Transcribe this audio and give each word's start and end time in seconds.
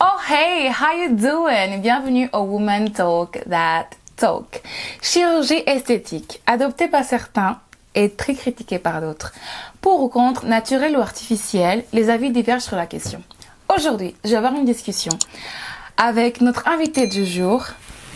Oh 0.00 0.16
hey, 0.28 0.70
how 0.70 0.92
you 0.92 1.16
doing? 1.16 1.80
Bienvenue 1.80 2.28
au 2.32 2.42
Woman 2.42 2.92
Talk 2.92 3.40
That 3.50 3.88
Talk. 4.16 4.62
Chirurgie 5.02 5.64
esthétique, 5.66 6.40
adoptée 6.46 6.86
par 6.86 7.02
certains 7.02 7.58
et 7.96 8.08
très 8.10 8.34
critiquée 8.34 8.78
par 8.78 9.00
d'autres. 9.00 9.32
Pour 9.80 10.00
ou 10.00 10.08
contre, 10.08 10.46
naturel 10.46 10.96
ou 10.96 11.00
artificiel, 11.00 11.84
les 11.92 12.10
avis 12.10 12.30
divergent 12.30 12.62
sur 12.62 12.76
la 12.76 12.86
question. 12.86 13.20
Aujourd'hui, 13.74 14.14
je 14.24 14.30
vais 14.30 14.36
avoir 14.36 14.54
une 14.54 14.64
discussion 14.64 15.18
avec 15.96 16.42
notre 16.42 16.68
invité 16.68 17.08
du 17.08 17.26
jour 17.26 17.66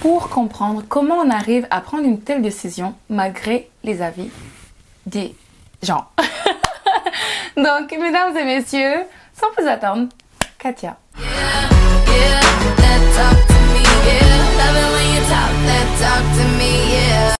pour 0.03 0.29
comprendre 0.29 0.85
comment 0.89 1.17
on 1.17 1.30
arrive 1.30 1.67
à 1.73 1.80
prendre 1.80 2.05
une 2.05 2.20
telle 2.20 2.42
décision 2.42 2.95
malgré 3.11 3.69
les 3.83 4.03
avis 4.03 4.30
des 5.06 5.34
gens. 5.83 6.06
Donc, 7.56 7.91
mesdames 7.91 8.37
et 8.37 8.45
messieurs, 8.45 9.03
sans 9.34 9.51
plus 9.56 9.67
attendre, 9.67 10.09
Katia. 10.61 10.97
Yeah, 12.12 12.41
that 12.83 13.02
talk 13.16 13.39
to 13.52 13.59
me, 13.73 13.83
yeah. 14.09 14.61
Love 14.61 14.77
it 14.83 14.89
when 14.95 15.07
you 15.15 15.23
talk 15.33 15.53
that 15.69 15.89
talk 16.03 16.25
to 16.39 16.45
me, 16.59 16.73
yeah. 16.93 17.34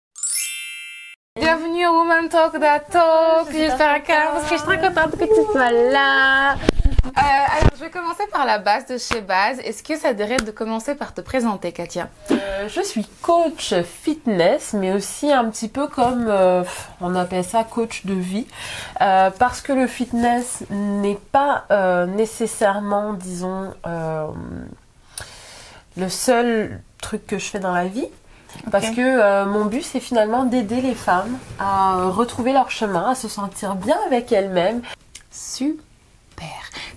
Bienvenue 1.35 1.87
au 1.87 1.93
Woman 1.99 2.29
Talk 2.29 2.59
That 2.61 2.91
Talk. 2.91 3.53
J'espère 3.53 4.03
que 4.03 4.13
parce 4.13 4.45
que 4.45 4.57
je 4.57 4.61
suis 4.61 4.67
très 4.67 4.81
contente 4.81 5.13
que 5.19 5.25
tu 5.25 5.53
sois 5.53 5.71
là. 5.73 6.57
Euh, 7.05 7.11
alors, 7.17 7.71
je 7.77 7.81
vais 7.81 7.91
commencer 7.91 8.23
par 8.33 8.47
la 8.47 8.59
base 8.59 8.87
de 8.87 8.97
chez 8.97 9.21
Base. 9.21 9.59
Est-ce 9.61 9.83
que 9.83 9.99
ça 9.99 10.15
dirait 10.15 10.37
de 10.37 10.51
commencer 10.51 10.95
par 10.95 11.13
te 11.15 11.21
présenter, 11.21 11.73
Katia? 11.73 12.09
Euh, 12.31 12.69
je 12.69 12.81
suis 12.81 13.07
coach 13.23 13.75
fitness, 13.83 14.73
mais 14.73 14.93
aussi 14.93 15.33
un 15.33 15.51
petit 15.51 15.69
peu 15.69 15.89
comme 15.89 16.27
euh, 16.29 16.63
on 17.01 17.15
appelle 17.15 17.45
ça 17.45 17.65
coach 17.65 18.07
de 18.07 18.15
vie, 18.15 18.47
parce 18.99 19.61
que 19.61 19.73
le 19.73 19.87
fitness 19.87 20.65
n'est 20.71 21.19
pas 21.33 21.65
nécessairement, 22.07 23.15
disons, 23.15 23.75
le 25.97 26.09
seul 26.09 26.81
truc 27.01 27.27
que 27.27 27.39
je 27.39 27.45
fais 27.45 27.61
dans 27.61 27.75
la 27.75 27.87
vie. 27.87 28.09
Parce 28.71 28.91
que 28.91 29.01
euh, 29.01 29.47
mon 29.47 29.65
but, 29.65 29.83
c'est 29.83 29.99
finalement 29.99 30.45
d'aider 30.45 30.83
les 30.83 30.95
femmes 30.95 31.39
à 31.59 32.05
retrouver 32.11 32.53
leur 32.53 32.71
chemin, 32.71 33.11
à 33.11 33.15
se 33.15 33.27
sentir 33.27 33.77
bien 33.77 33.97
avec 34.07 34.31
elles-mêmes. 34.31 34.83
Super. 35.31 35.83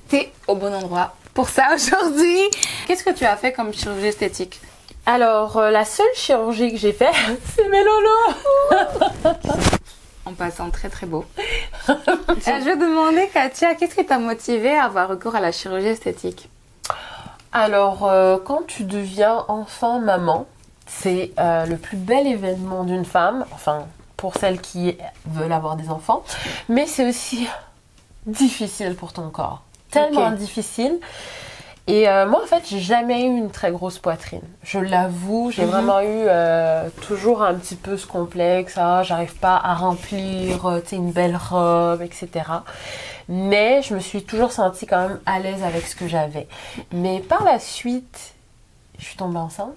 T'es 0.07 0.31
au 0.47 0.55
bon 0.55 0.73
endroit 0.73 1.15
pour 1.33 1.49
ça 1.49 1.75
aujourd'hui. 1.75 2.39
Qu'est-ce 2.87 3.03
que 3.03 3.11
tu 3.11 3.25
as 3.25 3.35
fait 3.37 3.51
comme 3.53 3.73
chirurgie 3.73 4.07
esthétique? 4.07 4.61
Alors, 5.05 5.57
euh, 5.57 5.71
la 5.71 5.85
seule 5.85 6.05
chirurgie 6.15 6.71
que 6.71 6.77
j'ai 6.77 6.93
fait, 6.93 7.11
c'est 7.55 7.69
mes 7.69 7.83
lolos. 7.83 9.35
En 10.25 10.33
passant 10.33 10.71
très 10.71 10.89
très 10.89 11.05
beau. 11.05 11.25
Euh, 11.89 11.93
je 12.27 12.65
vais 12.65 12.75
demander, 12.75 13.29
Katia, 13.31 13.75
qu'est-ce 13.75 13.95
qui 13.95 14.05
t'a 14.05 14.17
motivé 14.17 14.75
à 14.75 14.85
avoir 14.85 15.07
recours 15.07 15.35
à 15.35 15.39
la 15.39 15.51
chirurgie 15.51 15.87
esthétique? 15.87 16.49
Alors, 17.51 18.05
euh, 18.05 18.37
quand 18.43 18.63
tu 18.67 18.83
deviens 18.83 19.45
enfant 19.47 19.99
maman, 19.99 20.45
c'est 20.87 21.31
euh, 21.39 21.65
le 21.65 21.77
plus 21.77 21.95
bel 21.95 22.27
événement 22.27 22.83
d'une 22.83 23.05
femme, 23.05 23.45
enfin 23.53 23.85
pour 24.17 24.35
celles 24.35 24.59
qui 24.59 24.97
veulent 25.25 25.51
avoir 25.51 25.75
des 25.75 25.89
enfants, 25.89 26.23
mais 26.69 26.85
c'est 26.85 27.07
aussi 27.07 27.47
difficile 28.25 28.95
pour 28.95 29.13
ton 29.13 29.29
corps, 29.29 29.63
tellement 30.03 30.31
difficile. 30.31 30.99
Et 31.87 32.09
euh, 32.09 32.27
moi, 32.27 32.41
en 32.43 32.47
fait, 32.47 32.63
j'ai 32.67 32.79
jamais 32.79 33.21
eu 33.25 33.37
une 33.37 33.51
très 33.51 33.69
grosse 33.71 33.99
poitrine. 33.99 34.41
Je 34.63 34.79
l'avoue, 34.79 35.51
j'ai 35.51 35.65
Mhm. 35.65 35.69
vraiment 35.69 35.99
eu 36.01 36.07
euh, 36.27 36.89
toujours 37.07 37.43
un 37.43 37.53
petit 37.53 37.75
peu 37.75 37.95
ce 37.95 38.07
complexe. 38.07 38.73
Ah, 38.77 39.03
j'arrive 39.03 39.35
pas 39.35 39.55
à 39.63 39.75
remplir, 39.75 40.65
euh, 40.65 40.79
tu 40.81 40.87
sais, 40.89 40.95
une 40.95 41.11
belle 41.11 41.37
robe, 41.37 42.01
etc. 42.01 42.29
Mais 43.29 43.83
je 43.83 43.93
me 43.93 43.99
suis 43.99 44.23
toujours 44.23 44.51
sentie 44.51 44.87
quand 44.87 45.07
même 45.09 45.19
à 45.27 45.39
l'aise 45.39 45.61
avec 45.63 45.85
ce 45.85 45.95
que 45.95 46.07
j'avais. 46.07 46.47
Mais 46.91 47.19
par 47.19 47.43
la 47.43 47.59
suite, 47.59 48.33
je 48.97 49.05
suis 49.05 49.17
tombée 49.17 49.37
enceinte. 49.37 49.75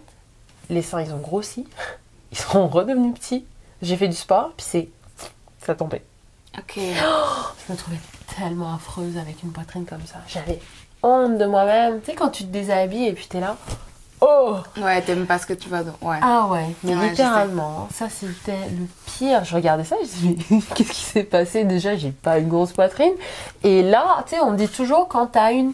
Les 0.71 0.81
seins, 0.83 1.03
ils 1.03 1.13
ont 1.13 1.19
grossi. 1.19 1.67
Ils 2.33 2.37
sont 2.39 2.69
redevenus 2.69 3.15
petits. 3.15 3.45
J'ai 3.81 3.97
fait 3.97 4.09
du 4.09 4.17
sport, 4.17 4.53
puis 4.57 4.67
c'est... 4.69 4.89
Ça 5.63 5.75
tombait. 5.75 6.03
Ok. 6.59 6.75
Je 6.77 7.73
me 7.73 7.77
trouvais 7.79 7.99
tellement 8.37 8.75
affreuse 8.75 9.17
avec 9.17 9.43
une 9.43 9.53
poitrine 9.53 9.85
comme 9.85 10.05
ça. 10.07 10.17
J'avais 10.29 10.61
honte 11.03 11.39
de 11.39 11.45
moi-même. 11.47 12.01
Tu 12.01 12.07
sais, 12.07 12.15
quand 12.15 12.31
tu 12.31 12.45
te 12.45 12.49
déshabilles 12.53 13.07
et 13.07 13.13
puis 13.13 13.27
t'es 13.29 13.41
là... 13.41 13.57
Oh 14.21 14.57
Ouais, 14.77 15.01
t'aimes 15.03 15.27
pas 15.27 15.39
ce 15.39 15.47
que 15.47 15.53
tu 15.53 15.69
vas 15.69 15.85
dans. 15.85 15.95
Ouais. 16.03 16.19
Ah 16.21 16.49
ouais, 16.51 16.67
mais 16.83 16.97
Ouais, 16.97 17.11
littéralement, 17.11 17.89
ça 17.95 18.09
c'était 18.09 18.67
le 18.77 18.87
pire. 19.07 19.45
Je 19.45 19.55
regardais 19.55 19.85
ça, 19.85 19.95
je 20.03 20.27
me 20.27 20.35
dis, 20.35 20.47
mais 20.51 20.61
qu'est-ce 20.75 20.91
qui 20.91 21.05
s'est 21.05 21.23
passé? 21.23 21.63
Déjà, 21.63 21.97
j'ai 21.97 22.11
pas 22.11 22.39
une 22.39 22.49
grosse 22.49 22.73
poitrine. 22.73 23.13
Et 23.63 23.85
là, 23.85 24.25
tu 24.27 24.35
sais, 24.35 24.41
on 24.41 24.55
dit 24.55 24.67
toujours 24.69 25.07
quand 25.07 25.27
t'as 25.27 25.53
une 25.53 25.73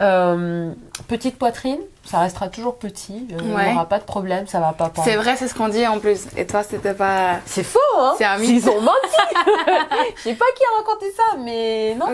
euh, 0.00 0.72
petite 1.08 1.38
poitrine, 1.38 1.78
ça 2.04 2.20
restera 2.20 2.48
toujours 2.48 2.76
petit. 2.76 3.26
euh, 3.32 3.38
Il 3.40 3.46
n'y 3.48 3.72
aura 3.72 3.86
pas 3.86 3.98
de 3.98 4.04
problème, 4.04 4.46
ça 4.46 4.60
va 4.60 4.72
pas 4.72 4.88
pendre. 4.90 5.06
C'est 5.08 5.16
vrai, 5.16 5.36
c'est 5.36 5.48
ce 5.48 5.54
qu'on 5.54 5.68
dit 5.68 5.86
en 5.86 5.98
plus. 5.98 6.26
Et 6.36 6.46
toi, 6.46 6.62
c'était 6.62 6.94
pas. 6.94 7.36
C'est 7.46 7.62
faux, 7.62 7.78
hein 7.98 8.14
C'est 8.18 8.24
un 8.24 8.38
mythe. 8.38 8.50
Ils 8.50 8.68
ont 8.70 8.80
menti 8.80 8.96
Je 10.16 10.22
sais 10.22 10.34
pas 10.34 10.44
qui 10.56 10.62
a 10.64 10.78
raconté 10.78 11.06
ça, 11.16 11.36
mais 11.38 11.94
non, 11.98 12.06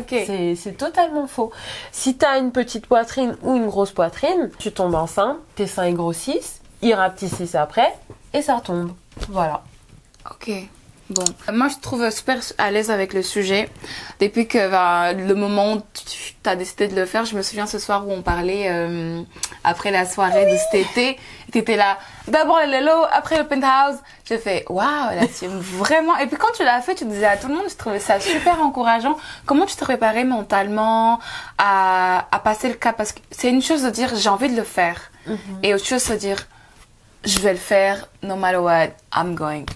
c'est- 0.57 0.77
totalement 0.77 1.27
faux. 1.27 1.51
Si 1.91 2.17
t'as 2.17 2.39
une 2.39 2.53
petite 2.53 2.87
poitrine 2.87 3.37
ou 3.43 3.57
une 3.57 3.67
grosse 3.67 3.91
poitrine, 3.91 4.51
tu 4.59 4.73
tombes 4.73 4.95
enceinte, 4.95 5.37
tes 5.57 5.67
seins 5.67 5.93
grossissent, 5.93 6.61
ils 6.83 6.95
rapetissent 6.95 7.55
après, 7.55 7.93
et 8.33 8.43
ça 8.43 8.61
tombe. 8.65 8.93
Voilà. 9.29 9.63
Ok. 10.31 10.51
Bon. 11.15 11.25
Moi, 11.53 11.69
je 11.69 11.75
te 11.75 11.81
trouve 11.83 12.09
super 12.11 12.39
à 12.59 12.71
l'aise 12.71 12.91
avec 12.91 13.13
le 13.13 13.23
sujet. 13.23 13.69
Depuis 14.21 14.47
que 14.47 14.71
ben, 14.71 15.13
le 15.13 15.35
moment 15.35 15.75
où 15.75 15.83
tu 15.95 16.35
as 16.45 16.57
décidé 16.57 16.89
de 16.89 16.95
le 16.95 17.05
faire, 17.07 17.25
je 17.25 17.37
me 17.37 17.43
souviens 17.43 17.67
ce 17.67 17.79
soir 17.79 18.07
où 18.07 18.13
on 18.13 18.23
parlait 18.23 18.69
euh, 18.71 19.23
après 19.63 19.91
la 19.91 20.07
soirée 20.07 20.51
de 20.51 20.57
cet 20.57 20.91
été. 20.91 21.19
Tu 21.53 21.59
étais 21.59 21.77
là, 21.77 21.99
d'abord 22.29 22.61
le 22.65 22.81
Lelo, 22.81 23.05
après 23.13 23.37
le 23.37 23.47
penthouse. 23.47 23.99
J'ai 24.25 24.39
fait, 24.39 24.65
waouh, 24.71 25.11
elle 25.13 25.25
assume 25.25 25.59
vraiment. 25.59 26.17
Et 26.17 26.27
puis 26.27 26.37
quand 26.37 26.53
tu 26.57 26.65
l'as 26.65 26.81
fait, 26.81 26.95
tu 26.95 27.05
disais 27.05 27.27
à 27.27 27.37
tout 27.37 27.49
le 27.49 27.55
monde, 27.55 27.67
je 27.69 27.77
trouvais 27.77 28.01
ça 28.01 28.19
super 28.19 28.61
encourageant. 28.63 29.19
Comment 29.45 29.67
tu 29.67 29.77
te 29.77 29.85
préparais 29.85 30.25
mentalement 30.25 31.19
à, 31.59 32.27
à 32.31 32.39
passer 32.39 32.69
le 32.69 32.75
cap? 32.75 32.97
Parce 32.97 33.13
que 33.13 33.21
c'est 33.31 33.51
une 33.51 33.63
chose 33.63 33.83
de 33.83 33.91
dire, 33.91 34.15
j'ai 34.17 34.29
envie 34.31 34.49
de 34.49 34.57
le 34.57 34.65
faire. 34.65 35.11
Et 35.63 35.73
autre 35.75 35.87
chose 35.87 36.09
de 36.09 36.17
dire, 36.17 36.39
je 37.25 37.39
vais 37.39 37.53
le 37.53 37.59
faire, 37.59 38.09
no 38.23 38.35
matter 38.35 38.57
what, 38.57 38.89
I'm 39.15 39.35
going. 39.35 39.67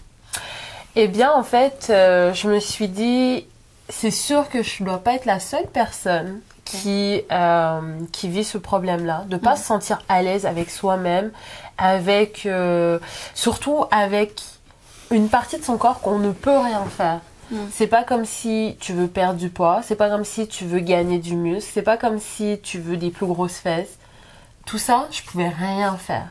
Eh 0.98 1.08
bien, 1.08 1.30
en 1.30 1.42
fait, 1.42 1.88
euh, 1.90 2.32
je 2.32 2.48
me 2.48 2.58
suis 2.58 2.88
dit, 2.88 3.46
c'est 3.90 4.10
sûr 4.10 4.48
que 4.48 4.62
je 4.62 4.82
ne 4.82 4.88
dois 4.88 4.98
pas 4.98 5.12
être 5.12 5.26
la 5.26 5.40
seule 5.40 5.66
personne 5.66 6.40
qui, 6.64 7.22
euh, 7.30 7.80
qui 8.12 8.28
vit 8.28 8.44
ce 8.44 8.56
problème-là, 8.56 9.24
de 9.28 9.36
pas 9.36 9.56
se 9.56 9.64
sentir 9.64 10.02
à 10.08 10.22
l'aise 10.22 10.46
avec 10.46 10.70
soi-même, 10.70 11.32
avec 11.76 12.46
euh, 12.46 12.98
surtout 13.34 13.84
avec 13.90 14.40
une 15.10 15.28
partie 15.28 15.58
de 15.58 15.64
son 15.64 15.76
corps 15.76 16.00
qu'on 16.00 16.18
ne 16.18 16.32
peut 16.32 16.58
rien 16.58 16.84
faire. 16.86 17.20
Mm. 17.50 17.56
C'est 17.70 17.86
pas 17.88 18.02
comme 18.02 18.24
si 18.24 18.78
tu 18.80 18.94
veux 18.94 19.06
perdre 19.06 19.38
du 19.38 19.50
poids, 19.50 19.82
c'est 19.82 19.96
pas 19.96 20.08
comme 20.08 20.24
si 20.24 20.48
tu 20.48 20.64
veux 20.64 20.80
gagner 20.80 21.18
du 21.18 21.36
muscle, 21.36 21.70
c'est 21.74 21.82
pas 21.82 21.98
comme 21.98 22.18
si 22.18 22.58
tu 22.62 22.78
veux 22.78 22.96
des 22.96 23.10
plus 23.10 23.26
grosses 23.26 23.58
fesses. 23.58 23.98
Tout 24.64 24.78
ça, 24.78 25.06
je 25.10 25.22
pouvais 25.22 25.50
rien 25.50 25.94
faire. 25.98 26.28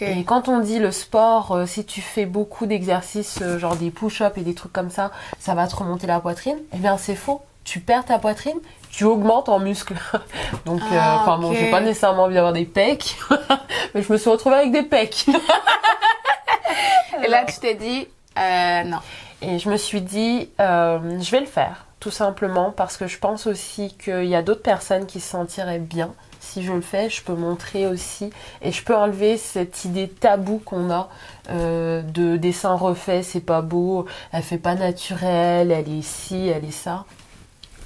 Et 0.00 0.24
quand 0.24 0.48
on 0.48 0.60
dit 0.60 0.78
le 0.78 0.90
sport, 0.90 1.52
euh, 1.52 1.66
si 1.66 1.84
tu 1.84 2.00
fais 2.00 2.26
beaucoup 2.26 2.66
d'exercices, 2.66 3.38
euh, 3.42 3.58
genre 3.58 3.76
des 3.76 3.90
push-ups 3.90 4.36
et 4.36 4.42
des 4.42 4.54
trucs 4.54 4.72
comme 4.72 4.90
ça, 4.90 5.10
ça 5.38 5.54
va 5.54 5.66
te 5.66 5.76
remonter 5.76 6.06
la 6.06 6.20
poitrine, 6.20 6.58
eh 6.72 6.78
bien 6.78 6.96
c'est 6.98 7.14
faux. 7.14 7.42
Tu 7.64 7.80
perds 7.80 8.06
ta 8.06 8.18
poitrine, 8.18 8.58
tu 8.90 9.04
augmentes 9.04 9.48
en 9.48 9.58
muscle. 9.58 9.94
Donc, 10.64 10.80
euh, 10.80 10.98
Ah, 10.98 11.18
enfin 11.20 11.38
bon, 11.38 11.52
j'ai 11.52 11.70
pas 11.70 11.80
nécessairement 11.80 12.24
envie 12.24 12.34
d'avoir 12.34 12.54
des 12.54 12.64
pecs, 12.64 13.16
mais 13.94 14.02
je 14.02 14.12
me 14.12 14.16
suis 14.16 14.30
retrouvée 14.30 14.56
avec 14.56 14.72
des 14.72 14.84
pecs. 14.84 15.26
Et 17.24 17.28
là, 17.28 17.44
tu 17.44 17.58
t'es 17.58 17.74
dit, 17.74 18.08
non. 18.36 18.98
Et 19.42 19.58
je 19.58 19.68
me 19.68 19.76
suis 19.76 20.00
dit, 20.00 20.48
je 20.58 21.30
vais 21.30 21.40
le 21.40 21.46
faire, 21.46 21.84
tout 22.00 22.10
simplement, 22.10 22.70
parce 22.70 22.96
que 22.96 23.06
je 23.06 23.18
pense 23.18 23.46
aussi 23.46 23.94
qu'il 24.02 24.24
y 24.24 24.34
a 24.34 24.42
d'autres 24.42 24.62
personnes 24.62 25.06
qui 25.06 25.20
se 25.20 25.28
sentiraient 25.28 25.78
bien. 25.78 26.14
Si 26.50 26.62
je 26.62 26.72
le 26.72 26.80
fais, 26.80 27.10
je 27.10 27.22
peux 27.22 27.34
montrer 27.34 27.86
aussi 27.86 28.30
et 28.62 28.72
je 28.72 28.82
peux 28.82 28.96
enlever 28.96 29.36
cette 29.36 29.84
idée 29.84 30.08
taboue 30.08 30.58
qu'on 30.64 30.90
a 30.90 31.08
euh, 31.50 32.00
de 32.02 32.36
dessin 32.38 32.74
refait, 32.74 33.22
c'est 33.22 33.40
pas 33.40 33.60
beau, 33.60 34.06
elle 34.32 34.42
fait 34.42 34.56
pas 34.58 34.74
naturel, 34.74 35.70
elle 35.70 35.88
est 35.88 36.02
ci, 36.02 36.48
elle 36.48 36.64
est 36.64 36.70
ça. 36.70 37.04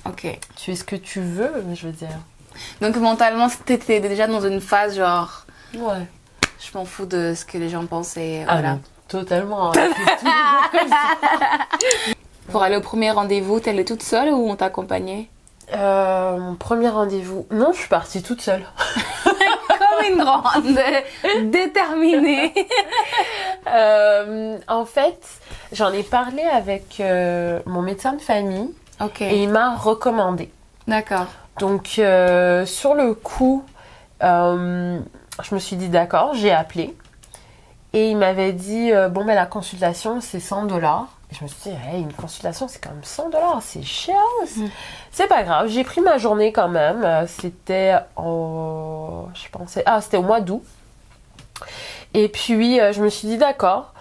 Ok. 0.09 0.39
Tu 0.57 0.71
es 0.71 0.75
ce 0.77 0.85
que 0.85 0.95
tu 0.97 1.21
veux, 1.21 1.53
je 1.75 1.87
veux 1.89 1.93
dire. 1.93 2.09
Donc 2.81 2.95
mentalement, 2.97 3.49
t'étais 3.65 3.99
déjà 4.01 4.27
dans 4.29 4.41
une 4.47 4.61
phase 4.61 4.97
genre, 4.97 5.45
Ouais. 5.75 6.07
je 6.61 6.79
m'en 6.79 6.85
fous 6.85 7.07
de 7.07 7.35
ce 7.37 7.45
que 7.45 7.59
les 7.59 7.69
gens 7.69 7.85
pensent 7.87 8.17
et 8.17 8.45
Ah 8.47 8.53
voilà. 8.55 8.73
non, 8.75 8.81
totalement. 9.09 9.73
hein. 9.77 9.91
Pour 12.51 12.63
aller 12.63 12.77
au 12.77 12.81
premier 12.81 13.11
rendez-vous, 13.11 13.61
t'es 13.61 13.71
allée 13.71 13.85
toute 13.85 14.03
seule 14.03 14.29
ou 14.31 14.49
on 14.51 14.57
t'a 14.57 14.67
accompagnée? 14.67 15.29
Euh, 15.75 16.39
mon 16.39 16.55
premier 16.55 16.89
rendez-vous. 16.89 17.47
Non, 17.51 17.73
je 17.73 17.79
suis 17.79 17.89
partie 17.89 18.23
toute 18.23 18.41
seule. 18.41 18.65
Comme 19.25 20.13
une 20.13 20.19
grande, 20.19 21.51
déterminée. 21.51 22.53
Euh, 23.69 24.59
en 24.67 24.85
fait, 24.85 25.25
j'en 25.71 25.93
ai 25.93 26.03
parlé 26.03 26.43
avec 26.43 26.99
euh, 26.99 27.61
mon 27.65 27.81
médecin 27.81 28.13
de 28.13 28.21
famille 28.21 28.69
et 29.21 29.41
il 29.41 29.51
m'a 29.51 29.77
recommandé. 29.77 30.51
D'accord. 30.89 31.27
Donc, 31.61 31.87
sur 31.87 32.95
le 32.95 33.15
coup, 33.15 33.65
je 34.21 35.55
me 35.55 35.59
suis 35.61 35.77
dit 35.77 35.89
d'accord, 35.89 36.35
j'ai 36.35 36.51
appelé. 36.51 36.97
Et 37.93 38.11
il 38.11 38.17
m'avait 38.17 38.53
dit, 38.53 38.91
bon, 39.11 39.25
mais 39.25 39.37
la 39.37 39.47
consultation, 39.47 40.21
c'est 40.21 40.41
100 40.41 40.65
dollars. 40.65 41.07
Et 41.33 41.35
je 41.35 41.45
me 41.45 41.49
suis 41.49 41.71
dit, 41.71 41.77
hey, 41.89 42.03
une 42.03 42.13
consultation, 42.13 42.69
c'est 42.69 42.79
quand 42.79 42.91
même 42.91 43.03
100 43.03 43.31
dollars, 43.31 43.63
c'est 43.63 43.83
cher. 43.83 44.21
Mm. 44.57 44.67
C'est 45.11 45.29
pas 45.29 45.43
grave, 45.45 45.69
j'ai 45.69 45.83
pris 45.83 46.03
ma 46.03 46.19
journée 46.19 46.53
quand 46.53 46.69
même. 46.69 47.03
Euh, 47.05 47.27
C'était 47.27 47.95
en. 48.17 49.29
Je 49.33 49.49
pensais. 49.49 49.83
Ah, 49.87 50.03
c'était 50.03 50.19
au 50.19 50.23
mois 50.23 50.43
d'août. 50.43 50.63
Et 52.13 52.29
puis, 52.29 52.81
euh, 52.81 52.93
je 52.93 53.03
me 53.03 53.09
suis 53.09 53.29
dit, 53.29 53.39
d'accord, 53.39 53.95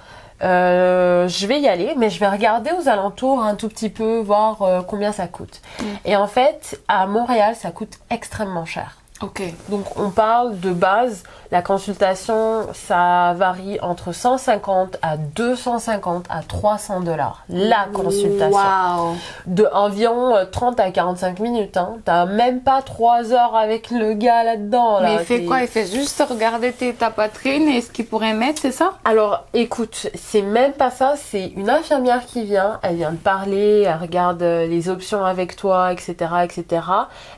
euh, 0.44 1.28
je 1.30 1.48
vais 1.48 1.62
y 1.62 1.68
aller, 1.68 1.94
mais 1.98 2.10
je 2.10 2.20
vais 2.20 2.28
regarder 2.28 2.72
aux 2.72 2.90
alentours 2.90 3.42
un 3.42 3.56
tout 3.56 3.70
petit 3.70 3.90
peu, 3.90 4.20
voir 4.20 4.62
euh, 4.62 4.82
combien 4.82 5.14
ça 5.14 5.28
coûte. 5.28 5.62
Mm. 5.80 5.86
Et 6.06 6.16
en 6.18 6.28
fait, 6.28 6.82
à 6.90 7.06
Montréal, 7.08 7.56
ça 7.56 7.72
coûte 7.72 8.00
extrêmement 8.10 8.66
cher. 8.66 8.98
Ok. 9.22 9.44
Donc 9.70 9.86
on 9.98 10.10
parle 10.10 10.60
de 10.60 10.72
base, 10.72 11.24
la 11.52 11.62
consultation, 11.62 12.68
ça 12.74 13.34
varie 13.36 13.78
entre 13.82 14.14
150 14.14 14.98
à 15.02 15.18
250 15.18 16.26
à 16.30 16.44
300 16.44 17.02
dollars. 17.02 17.44
La 17.50 17.88
consultation. 17.94 18.58
Waouh. 18.58 19.16
De 19.48 19.68
environ 19.74 20.36
euh, 20.36 20.46
30 20.46 20.80
à 20.80 20.92
45 20.92 21.40
minutes. 21.40 21.76
Hein. 21.76 21.98
T'as 22.06 22.26
même 22.26 22.62
pas 22.62 22.82
3 22.82 23.34
heures 23.34 23.56
avec 23.56 23.92
le 23.92 24.14
gars 24.14 24.46
là-dedans. 24.46 25.02
Mais 25.02 25.16
là. 25.16 25.22
il 25.22 25.26
fait 25.26 25.44
quoi? 25.44 25.62
Il 25.62 25.68
fait 25.68 25.88
juste 25.88 26.24
regarder 26.28 26.72
ta 26.72 27.10
poitrine 27.10 27.68
et 27.68 27.82
ce 27.82 27.92
qu'il 27.92 28.06
pourrait 28.06 28.34
mettre, 28.34 28.62
c'est 28.62 28.72
ça? 28.72 28.94
Alors, 29.04 29.44
écoute, 29.54 30.08
c'est 30.16 30.42
même 30.42 30.72
pas 30.72 30.90
ça, 30.90 31.16
c'est 31.18 31.48
une 31.58 31.70
infirmière 31.70 32.26
qui 32.26 32.44
vient, 32.44 32.80
elle 32.82 32.96
vient 32.96 33.12
te 33.12 33.24
parler, 33.24 33.82
elle 33.82 34.00
regarde 34.00 34.42
euh, 34.42 34.68
les 34.68 34.90
options 34.90 35.26
avec 35.26 35.58
toi, 35.58 35.92
etc., 35.92 36.16
etc. 36.44 36.82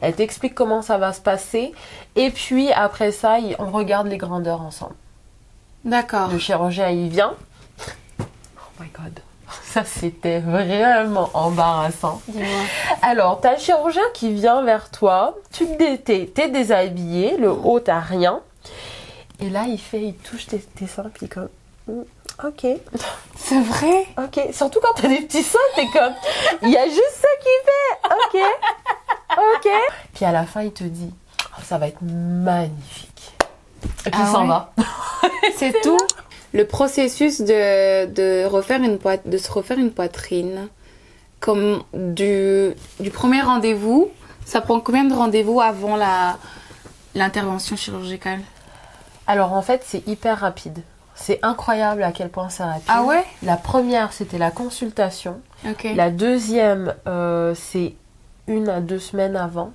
Elle 0.01 0.13
t'explique 0.13 0.53
comment 0.53 0.83
ça 0.83 0.97
va 0.99 1.13
se 1.13 1.21
passer, 1.21 1.72
et 2.15 2.29
puis 2.31 2.71
après 2.71 3.11
ça, 3.11 3.37
on 3.59 3.71
regarde 3.71 4.07
les 4.07 4.17
grandeurs 4.17 4.61
ensemble. 4.61 4.95
D'accord. 5.83 6.29
Le 6.29 6.37
chirurgien, 6.37 6.89
il 6.89 7.09
vient. 7.09 7.33
Oh 8.19 8.23
my 8.79 8.87
god, 8.89 9.19
ça 9.63 9.83
c'était 9.83 10.39
vraiment 10.39 11.29
embarrassant. 11.33 12.21
Alors, 13.01 13.41
t'as 13.41 13.53
le 13.53 13.59
chirurgien 13.59 14.03
qui 14.13 14.33
vient 14.33 14.63
vers 14.63 14.89
toi, 14.89 15.35
tu 15.51 15.65
t'es 15.77 15.97
t'es 16.33 16.49
déshabillé, 16.49 17.37
le 17.37 17.51
haut 17.51 17.79
t'as 17.79 17.99
rien, 17.99 18.41
et 19.39 19.49
là 19.49 19.65
il 19.67 19.79
fait, 19.79 20.01
il 20.01 20.13
touche 20.15 20.47
tes, 20.47 20.59
tes 20.59 20.87
seins, 20.87 21.11
puis 21.13 21.27
comme, 21.27 21.49
Hmm, 21.85 22.03
ok. 22.45 22.65
C'est 23.37 23.61
vrai? 23.61 24.05
Ok, 24.17 24.39
surtout 24.53 24.79
quand 24.81 25.01
t'as 25.01 25.09
des 25.09 25.21
petits 25.21 25.43
seins, 25.43 25.59
t'es 25.75 25.85
comme, 25.87 26.13
il 26.61 26.69
y 26.69 26.77
a 26.77 26.85
juste 26.85 27.19
ça 27.19 27.27
qui 27.41 27.49
fait, 27.65 28.39
ok, 28.39 28.41
ok. 29.37 29.71
Puis 30.13 30.23
à 30.23 30.31
la 30.31 30.45
fin, 30.45 30.61
il 30.61 30.71
te 30.71 30.85
dit, 30.85 31.13
ça 31.63 31.77
va 31.77 31.87
être 31.87 32.01
magnifique. 32.01 33.33
Et 34.05 34.09
puis 34.09 34.21
Ah 34.21 34.25
il 34.27 34.31
s'en 34.31 34.41
ouais 34.43 34.47
va. 34.47 34.73
C'est 35.57 35.73
tout 35.81 35.97
Le 36.53 36.65
processus 36.65 37.41
de, 37.41 38.05
de, 38.05 38.45
refaire 38.45 38.81
une 38.81 38.97
poit- 38.97 39.17
de 39.25 39.37
se 39.37 39.51
refaire 39.51 39.77
une 39.77 39.91
poitrine, 39.91 40.67
comme 41.39 41.83
du, 41.93 42.71
du 42.99 43.09
premier 43.11 43.41
rendez-vous, 43.41 44.09
ça 44.45 44.61
prend 44.61 44.79
combien 44.79 45.03
de 45.03 45.13
rendez-vous 45.13 45.59
avant 45.61 45.95
la 45.95 46.37
l'intervention 47.15 47.75
chirurgicale? 47.75 48.39
Alors 49.27 49.53
en 49.53 49.61
fait, 49.61 49.83
c'est 49.85 50.05
hyper 50.07 50.39
rapide. 50.39 50.79
C'est 51.15 51.39
incroyable 51.43 52.01
à 52.03 52.11
quel 52.11 52.29
point 52.29 52.49
c'est 52.49 52.63
rapide. 52.63 52.83
Ah 52.87 53.03
ouais? 53.03 53.23
La 53.43 53.55
première, 53.55 54.11
c'était 54.13 54.39
la 54.39 54.49
consultation. 54.51 55.39
Ok. 55.69 55.87
La 55.95 56.09
deuxième, 56.09 56.95
euh, 57.07 57.53
c'est 57.55 57.93
une 58.47 58.67
à 58.67 58.81
deux 58.81 58.97
semaines 58.99 59.35
avant. 59.35 59.71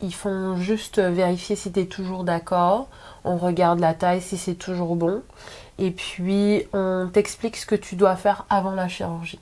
Ils 0.00 0.14
font 0.14 0.56
juste 0.56 0.98
vérifier 1.00 1.56
si 1.56 1.72
tu 1.72 1.80
es 1.80 1.86
toujours 1.86 2.24
d'accord. 2.24 2.88
On 3.24 3.36
regarde 3.36 3.80
la 3.80 3.94
taille, 3.94 4.20
si 4.22 4.36
c'est 4.38 4.54
toujours 4.54 4.94
bon. 4.96 5.22
Et 5.78 5.90
puis, 5.90 6.64
on 6.72 7.08
t'explique 7.12 7.56
ce 7.56 7.66
que 7.66 7.74
tu 7.74 7.96
dois 7.96 8.16
faire 8.16 8.44
avant 8.50 8.72
la 8.72 8.88
chirurgie. 8.88 9.40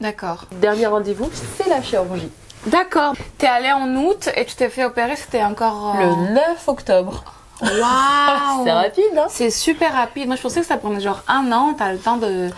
D'accord. 0.00 0.44
Dernier 0.60 0.86
rendez-vous, 0.86 1.30
c'est 1.56 1.68
la 1.68 1.82
chirurgie. 1.82 2.30
D'accord. 2.66 3.14
T'es 3.38 3.46
allé 3.46 3.70
en 3.72 3.94
août 3.96 4.28
et 4.36 4.44
tu 4.44 4.54
t'es 4.54 4.68
fait 4.68 4.84
opérer, 4.84 5.16
c'était 5.16 5.42
encore... 5.42 5.96
euh, 5.96 6.00
Le 6.28 6.34
9 6.34 6.68
octobre. 6.68 7.24
Waouh 7.60 7.70
C'est 8.64 8.72
rapide, 8.72 9.18
hein 9.18 9.26
C'est 9.28 9.50
super 9.50 9.92
rapide. 9.92 10.26
Moi, 10.26 10.36
je 10.36 10.42
pensais 10.42 10.60
que 10.60 10.66
ça 10.66 10.76
prenait 10.76 11.00
genre 11.00 11.22
un 11.28 11.50
an. 11.52 11.74
T'as 11.76 11.92
le 11.92 11.98
temps 11.98 12.16
de 12.16 12.50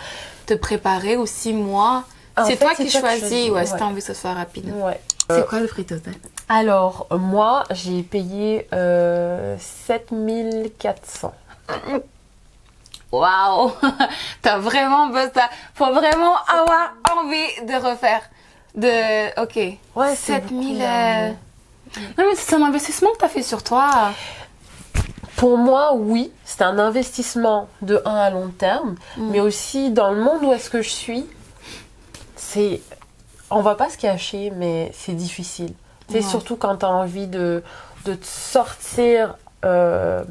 te 0.45 0.53
préparer 0.53 1.17
ou 1.17 1.25
six 1.25 1.53
mois. 1.53 2.03
C'est 2.45 2.57
toi 2.57 2.71
qui 2.75 2.85
toi 2.85 2.85
qui 2.85 2.89
choisis, 2.91 3.49
ouais, 3.49 3.65
si 3.65 3.73
ouais. 3.73 3.79
t'as 3.79 3.85
envie 3.85 3.95
que 4.01 4.07
ce 4.07 4.13
soit 4.13 4.33
rapide. 4.33 4.71
Ouais. 4.75 4.99
C'est 5.29 5.45
quoi 5.47 5.59
le 5.59 5.67
prix 5.67 5.85
total? 5.85 6.13
Alors, 6.49 7.07
moi, 7.11 7.63
j'ai 7.71 8.03
payé 8.03 8.67
euh, 8.73 9.57
7400. 9.59 11.33
Waouh 13.11 13.71
T'as 14.41 14.57
vraiment 14.57 15.07
besoin. 15.07 15.43
Faut 15.75 15.91
vraiment 15.93 16.35
avoir 16.47 16.93
envie 17.17 17.65
de 17.65 17.73
refaire. 17.89 18.21
De. 18.75 19.41
Ok. 19.41 19.55
Ouais, 19.95 20.15
c'est 20.15 20.33
7000. 20.35 20.73
beaucoup, 20.77 20.81
euh. 20.83 21.31
Non, 22.17 22.25
mais 22.29 22.35
c'est 22.35 22.55
un 22.55 22.61
investissement 22.63 23.11
que 23.13 23.17
t'as 23.19 23.29
fait 23.29 23.43
sur 23.43 23.63
toi. 23.63 24.11
Pour 25.37 25.57
moi, 25.57 25.93
oui, 25.95 26.31
c'est 26.45 26.63
un 26.63 26.77
investissement 26.79 27.69
de 27.81 28.01
1 28.05 28.15
à 28.15 28.29
long 28.29 28.49
terme, 28.49 28.95
Mm. 29.17 29.29
mais 29.31 29.39
aussi 29.39 29.91
dans 29.91 30.11
le 30.11 30.21
monde 30.21 30.43
où 30.43 30.51
est-ce 30.53 30.69
que 30.69 30.81
je 30.81 30.89
suis, 30.89 31.25
c'est. 32.35 32.81
On 33.49 33.61
va 33.61 33.75
pas 33.75 33.89
se 33.89 33.97
cacher, 33.97 34.51
mais 34.55 34.91
c'est 34.93 35.13
difficile. 35.13 35.73
C'est 36.09 36.15
Ouais. 36.17 36.21
surtout 36.21 36.55
quand 36.55 36.77
tu 36.77 36.85
as 36.85 36.89
envie 36.89 37.27
de, 37.27 37.63
de 38.05 38.13
te 38.13 38.25
sortir 38.25 39.35
euh, 39.65 40.23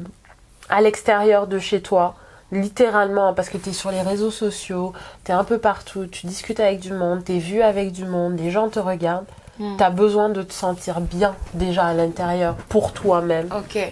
à 0.69 0.81
l'extérieur 0.81 1.47
de 1.47 1.59
chez 1.59 1.81
toi, 1.81 2.15
littéralement, 2.51 3.33
parce 3.33 3.49
que 3.49 3.57
tu 3.57 3.69
es 3.69 3.73
sur 3.73 3.91
les 3.91 4.01
réseaux 4.01 4.31
sociaux, 4.31 4.93
tu 5.25 5.31
es 5.31 5.35
un 5.35 5.43
peu 5.43 5.57
partout, 5.59 6.07
tu 6.07 6.25
discutes 6.27 6.59
avec 6.59 6.79
du 6.79 6.93
monde, 6.93 7.23
tu 7.25 7.35
es 7.35 7.39
vu 7.39 7.61
avec 7.61 7.91
du 7.91 8.05
monde, 8.05 8.37
les 8.39 8.51
gens 8.51 8.69
te 8.69 8.79
regardent. 8.79 9.25
Mm. 9.59 9.77
Tu 9.77 9.83
as 9.83 9.89
besoin 9.89 10.29
de 10.29 10.43
te 10.43 10.53
sentir 10.53 11.01
bien 11.01 11.35
déjà 11.55 11.85
à 11.87 11.93
l'intérieur 11.93 12.55
pour 12.69 12.93
toi-même 12.93 13.49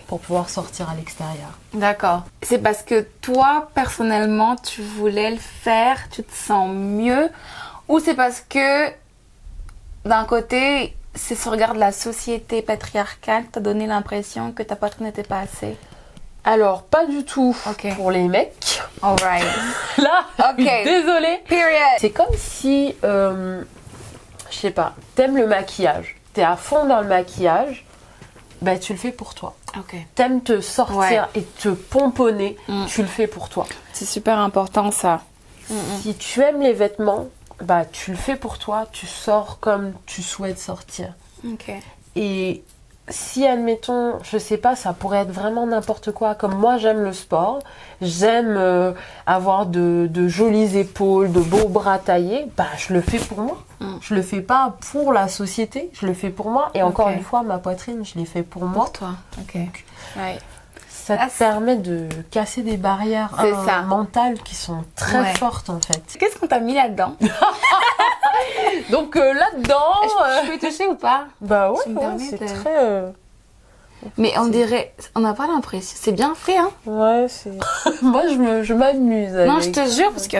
pour 0.07 0.19
pouvoir 0.19 0.47
sortir 0.49 0.89
à 0.91 0.95
l'extérieur. 0.95 1.49
D'accord. 1.73 2.21
C'est 2.43 2.59
parce 2.59 2.83
que 2.83 3.01
toi, 3.21 3.69
personnellement, 3.73 4.55
tu 4.57 4.83
voulais 4.83 5.31
le 5.31 5.37
faire, 5.39 5.97
tu 6.11 6.23
te 6.23 6.31
sens 6.33 6.69
mieux, 6.71 7.29
ou 7.87 7.99
c'est 7.99 8.13
parce 8.13 8.41
que, 8.47 8.89
d'un 10.05 10.23
côté, 10.25 10.95
c'est 11.15 11.35
ce 11.35 11.49
regard 11.49 11.73
de 11.73 11.79
la 11.79 11.91
société 11.91 12.61
patriarcale 12.61 13.43
qui 13.45 13.49
t'a 13.51 13.59
donné 13.59 13.87
l'impression 13.87 14.51
que 14.51 14.63
ta 14.63 14.75
poitrine 14.75 15.05
n'était 15.07 15.23
pas 15.23 15.39
assez? 15.39 15.77
Alors, 16.43 16.83
pas 16.83 17.05
du 17.05 17.23
tout 17.25 17.55
pour 17.95 18.11
les 18.11 18.27
mecs. 18.27 18.81
Alright. 19.01 19.43
Là, 19.97 20.25
Ok. 20.51 20.57
désolée. 20.83 21.41
Period. 21.47 21.97
C'est 21.99 22.11
comme 22.11 22.33
si, 22.37 22.95
euh, 23.03 23.63
je 24.51 24.55
sais 24.57 24.71
pas, 24.71 24.93
t'aimes 25.15 25.37
le 25.37 25.47
maquillage. 25.47 26.15
T'es 26.33 26.43
à 26.43 26.55
fond 26.55 26.85
dans 26.85 27.01
le 27.01 27.07
maquillage. 27.07 27.85
Ben, 28.61 28.79
tu 28.79 28.93
le 28.93 28.99
fais 28.99 29.11
pour 29.11 29.33
toi. 29.33 29.55
Ok. 29.77 29.95
T'aimes 30.15 30.41
te 30.41 30.61
sortir 30.61 30.97
Ouais. 30.97 31.21
et 31.35 31.43
te 31.43 31.69
pomponner. 31.69 32.57
Mm. 32.67 32.85
Tu 32.85 33.01
le 33.01 33.07
fais 33.07 33.27
pour 33.27 33.49
toi. 33.49 33.65
C'est 33.93 34.05
super 34.05 34.37
important 34.39 34.91
ça. 34.91 35.21
Si 36.01 36.13
tu 36.15 36.41
aimes 36.41 36.61
les 36.61 36.73
vêtements, 36.73 37.27
bah, 37.61 37.85
tu 37.85 38.11
le 38.11 38.17
fais 38.17 38.35
pour 38.35 38.57
toi. 38.57 38.87
Tu 38.91 39.05
sors 39.05 39.59
comme 39.59 39.93
tu 40.05 40.21
souhaites 40.21 40.59
sortir. 40.59 41.13
Ok. 41.45 41.71
Et 42.15 42.63
si, 43.09 43.45
admettons, 43.45 44.13
je 44.23 44.37
sais 44.37 44.57
pas, 44.57 44.75
ça 44.75 44.93
pourrait 44.93 45.19
être 45.19 45.31
vraiment 45.31 45.67
n'importe 45.67 46.11
quoi. 46.11 46.33
Comme 46.33 46.55
moi, 46.55 46.77
j'aime 46.77 47.03
le 47.03 47.13
sport, 47.13 47.59
j'aime 48.01 48.55
euh, 48.57 48.93
avoir 49.27 49.67
de, 49.67 50.07
de 50.09 50.27
jolies 50.27 50.77
épaules, 50.77 51.31
de 51.31 51.39
beaux 51.39 51.67
bras 51.67 51.99
taillés, 51.99 52.47
bah, 52.57 52.65
je 52.77 52.93
le 52.93 53.01
fais 53.01 53.19
pour 53.19 53.39
moi. 53.39 53.63
Mm. 53.79 53.97
Je 54.01 54.15
le 54.15 54.21
fais 54.21 54.41
pas 54.41 54.75
pour 54.91 55.13
la 55.13 55.27
société, 55.27 55.91
je 55.93 56.07
le 56.07 56.13
fais 56.13 56.29
pour 56.29 56.49
moi. 56.49 56.71
Et 56.73 56.81
encore 56.81 57.09
une 57.09 57.21
fois, 57.21 57.43
ma 57.43 57.59
poitrine, 57.59 58.03
je 58.03 58.17
l'ai 58.17 58.25
fait 58.25 58.43
pour 58.43 58.63
moi. 58.63 58.85
Pour 58.85 58.91
toi. 58.91 59.11
Ok. 59.39 59.55
Ouais. 60.17 60.39
Ça 60.89 61.17
Ah, 61.19 61.25
te 61.27 61.31
c'est- 61.33 61.37
permet 61.45 61.75
de 61.75 62.07
casser 62.31 62.61
des 62.63 62.77
barrières 62.77 63.29
hein, 63.37 63.45
ça. 63.65 63.81
mentales 63.83 64.39
qui 64.41 64.55
sont 64.55 64.83
très 64.95 65.19
Ouais. 65.19 65.33
fortes 65.35 65.69
en 65.69 65.79
fait. 65.79 66.01
Qu'est-ce 66.19 66.37
qu'on 66.39 66.47
t'a 66.47 66.59
mis 66.59 66.73
là-dedans 66.73 67.15
Donc 68.89 69.15
euh, 69.15 69.33
là-dedans, 69.33 69.75
euh, 70.23 70.41
Je 70.45 70.51
peux 70.51 70.67
toucher 70.67 70.87
ou 70.87 70.95
pas? 70.95 71.25
Bah 71.41 71.71
ouais, 71.71 71.79
c'est 72.19 72.39
de- 72.41 72.45
très. 72.61 72.75
euh, 72.83 73.09
Mais 74.17 74.33
on 74.37 74.47
dirait, 74.47 74.93
on 75.15 75.21
n'a 75.21 75.33
pas 75.33 75.47
l'impression. 75.47 75.95
C'est 75.99 76.11
bien 76.11 76.33
fait, 76.35 76.57
hein 76.57 76.69
Ouais, 76.85 77.27
c'est. 77.29 77.51
Moi, 78.01 78.23
je 78.27 78.35
me- 78.35 78.63
je 78.63 78.73
m'amuse. 78.73 79.31
Non, 79.33 79.59
je 79.59 79.69
te 79.69 79.87
jure, 79.89 80.11
parce 80.11 80.27
que. 80.27 80.37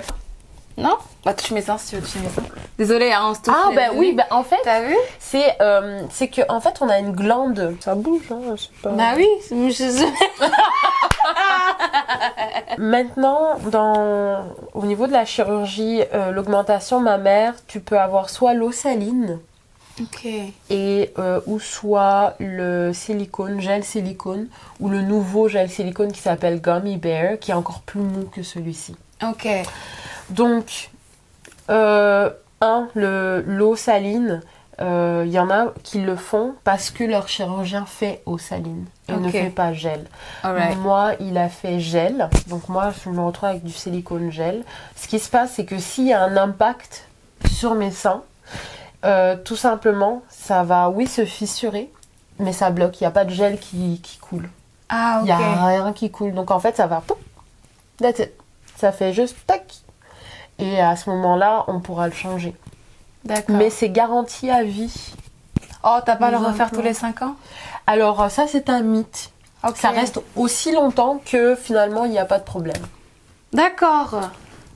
Non 0.77 0.97
Bah, 1.23 1.33
touche 1.33 1.51
mes 1.51 1.61
seins 1.61 1.77
si 1.77 1.89
tu 1.91 1.95
veux 1.95 2.01
toucher 2.01 2.19
mes 2.19 2.29
seins. 2.29 2.43
Désolée, 2.77 3.11
hein, 3.13 3.21
on 3.29 3.33
se 3.33 3.41
touche. 3.41 3.53
Ah 3.57 3.69
bah 3.73 3.93
oui, 3.93 4.11
bah 4.13 4.25
en 4.31 4.43
fait, 4.43 4.57
T'as 4.63 4.81
vu 4.81 4.95
c'est 5.19 5.55
euh, 5.61 6.01
c'est 6.11 6.27
que 6.27 6.41
en 6.49 6.59
fait 6.59 6.77
on 6.81 6.89
a 6.89 6.99
une 6.99 7.13
glande. 7.13 7.75
Ça 7.79 7.95
bouge, 7.95 8.23
hein, 8.31 8.39
je 8.57 8.61
sais 8.63 8.69
pas. 8.83 8.89
Bah 8.89 9.13
oui, 9.15 9.27
je- 9.49 10.05
Maintenant, 12.77 13.57
dans 13.71 14.45
au 14.73 14.85
niveau 14.85 15.07
de 15.07 15.11
la 15.13 15.25
chirurgie, 15.25 16.01
euh, 16.13 16.31
l'augmentation 16.31 16.99
mammaire, 16.99 17.53
tu 17.67 17.79
peux 17.79 17.97
avoir 17.99 18.29
soit 18.29 18.53
l'eau 18.53 18.71
saline, 18.71 19.39
Ok. 20.01 20.27
et 20.69 21.13
euh, 21.17 21.39
ou 21.45 21.59
soit 21.59 22.33
le 22.39 22.91
silicone, 22.93 23.61
gel 23.61 23.83
silicone, 23.83 24.47
ou 24.81 24.89
le 24.89 25.01
nouveau 25.01 25.47
gel 25.47 25.69
silicone 25.69 26.11
qui 26.11 26.19
s'appelle 26.21 26.59
Gummy 26.61 26.97
Bear, 26.97 27.39
qui 27.39 27.51
est 27.51 27.55
encore 27.55 27.79
plus 27.81 28.01
mou 28.01 28.25
que 28.33 28.43
celui-ci. 28.43 28.95
Ok. 29.23 29.47
Donc, 30.29 30.89
euh, 31.69 32.29
un, 32.61 32.87
l'eau 32.95 33.75
saline, 33.75 34.41
euh, 34.81 35.23
il 35.25 35.31
y 35.31 35.39
en 35.39 35.49
a 35.49 35.67
qui 35.83 36.01
le 36.01 36.15
font 36.15 36.53
parce 36.63 36.91
que 36.91 37.03
leur 37.03 37.27
chirurgien 37.27 37.85
fait 37.85 38.21
eau 38.25 38.37
saline 38.37 38.85
et 39.07 39.13
ne 39.13 39.29
fait 39.29 39.49
pas 39.49 39.73
gel. 39.73 40.05
Moi, 40.77 41.13
il 41.19 41.37
a 41.37 41.49
fait 41.49 41.79
gel. 41.79 42.29
Donc 42.47 42.67
moi, 42.67 42.91
je 43.03 43.09
me 43.09 43.21
retrouve 43.21 43.49
avec 43.49 43.63
du 43.63 43.71
silicone 43.71 44.31
gel. 44.31 44.63
Ce 44.95 45.07
qui 45.07 45.19
se 45.19 45.29
passe, 45.29 45.53
c'est 45.53 45.65
que 45.65 45.77
s'il 45.77 46.07
y 46.07 46.13
a 46.13 46.21
un 46.21 46.35
impact 46.35 47.07
sur 47.49 47.75
mes 47.75 47.91
seins, 47.91 48.23
euh, 49.05 49.35
tout 49.37 49.55
simplement, 49.55 50.23
ça 50.29 50.63
va, 50.63 50.89
oui, 50.89 51.07
se 51.07 51.25
fissurer, 51.25 51.91
mais 52.39 52.51
ça 52.51 52.69
bloque. 52.69 52.99
Il 52.99 53.03
n'y 53.03 53.07
a 53.07 53.11
pas 53.11 53.25
de 53.25 53.29
gel 53.29 53.59
qui, 53.59 54.01
qui 54.01 54.17
coule. 54.17 54.49
Ah, 54.89 55.19
Il 55.21 55.25
n'y 55.25 55.31
a 55.31 55.65
rien 55.65 55.93
qui 55.93 56.11
coule. 56.11 56.33
Donc 56.33 56.51
en 56.51 56.59
fait, 56.59 56.75
ça 56.75 56.87
va... 56.87 57.03
that's 57.99 58.19
it. 58.19 58.31
Ça 58.75 58.91
fait 58.91 59.13
juste 59.13 59.37
tac. 59.47 59.84
Et 60.59 60.79
à 60.79 60.95
ce 60.95 61.09
moment-là, 61.09 61.65
on 61.67 61.79
pourra 61.79 62.07
le 62.07 62.13
changer. 62.13 62.55
D'accord. 63.23 63.55
Mais 63.55 63.69
c'est 63.69 63.89
garanti 63.89 64.49
à 64.49 64.63
vie. 64.63 65.13
Oh, 65.83 65.97
t'as 66.05 66.15
pas 66.15 66.27
à 66.27 66.31
le 66.31 66.37
refaire 66.37 66.71
tous 66.71 66.81
les 66.81 66.93
5 66.93 67.21
ans? 67.23 67.35
Alors 67.87 68.21
euh, 68.21 68.29
ça, 68.29 68.45
c'est 68.47 68.69
un 68.69 68.81
mythe. 68.81 69.31
Ça 69.75 69.89
reste 69.89 70.19
aussi 70.35 70.71
longtemps 70.71 71.19
que 71.25 71.55
finalement, 71.55 72.05
il 72.05 72.11
n'y 72.11 72.19
a 72.19 72.25
pas 72.25 72.37
de 72.37 72.43
problème. 72.43 72.81
D'accord. 73.53 74.19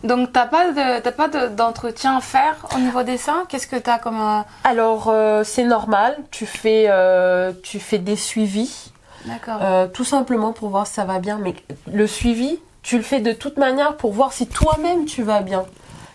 Donc 0.04 0.32
t'as 0.32 0.46
pas 0.46 0.72
de 0.72 1.00
t'as 1.02 1.12
pas 1.12 1.28
de- 1.28 1.48
d'entretien 1.50 2.18
à 2.18 2.22
faire 2.22 2.56
au 2.76 2.80
niveau 2.80 3.04
des 3.04 3.18
seins? 3.18 3.44
Qu'est-ce 3.50 3.68
que 3.68 3.76
t'as 3.76 4.00
comme 4.00 4.20
un... 4.20 4.46
Alors 4.64 5.10
euh, 5.10 5.44
c'est 5.44 5.66
normal, 5.66 6.18
tu 6.32 6.46
fais, 6.46 6.86
euh, 6.88 7.52
tu 7.64 7.80
fais 7.82 7.98
des 8.00 8.16
suivis, 8.16 8.92
D'accord. 9.26 9.60
euh, 9.62 9.88
tout 9.88 10.06
simplement 10.06 10.54
pour 10.54 10.70
voir 10.70 10.88
si 10.88 10.94
ça 10.94 11.04
va 11.04 11.20
bien. 11.20 11.38
Mais 11.38 11.54
le 11.92 12.08
suivi, 12.08 12.60
tu 12.90 12.98
le 12.98 13.04
fais 13.04 13.20
de 13.20 13.34
toute 13.34 13.58
manière 13.58 13.98
pour 13.98 14.14
voir 14.14 14.34
si 14.34 14.48
toi-même 14.48 15.06
tu 15.06 15.22
vas 15.22 15.42
bien. 15.42 15.64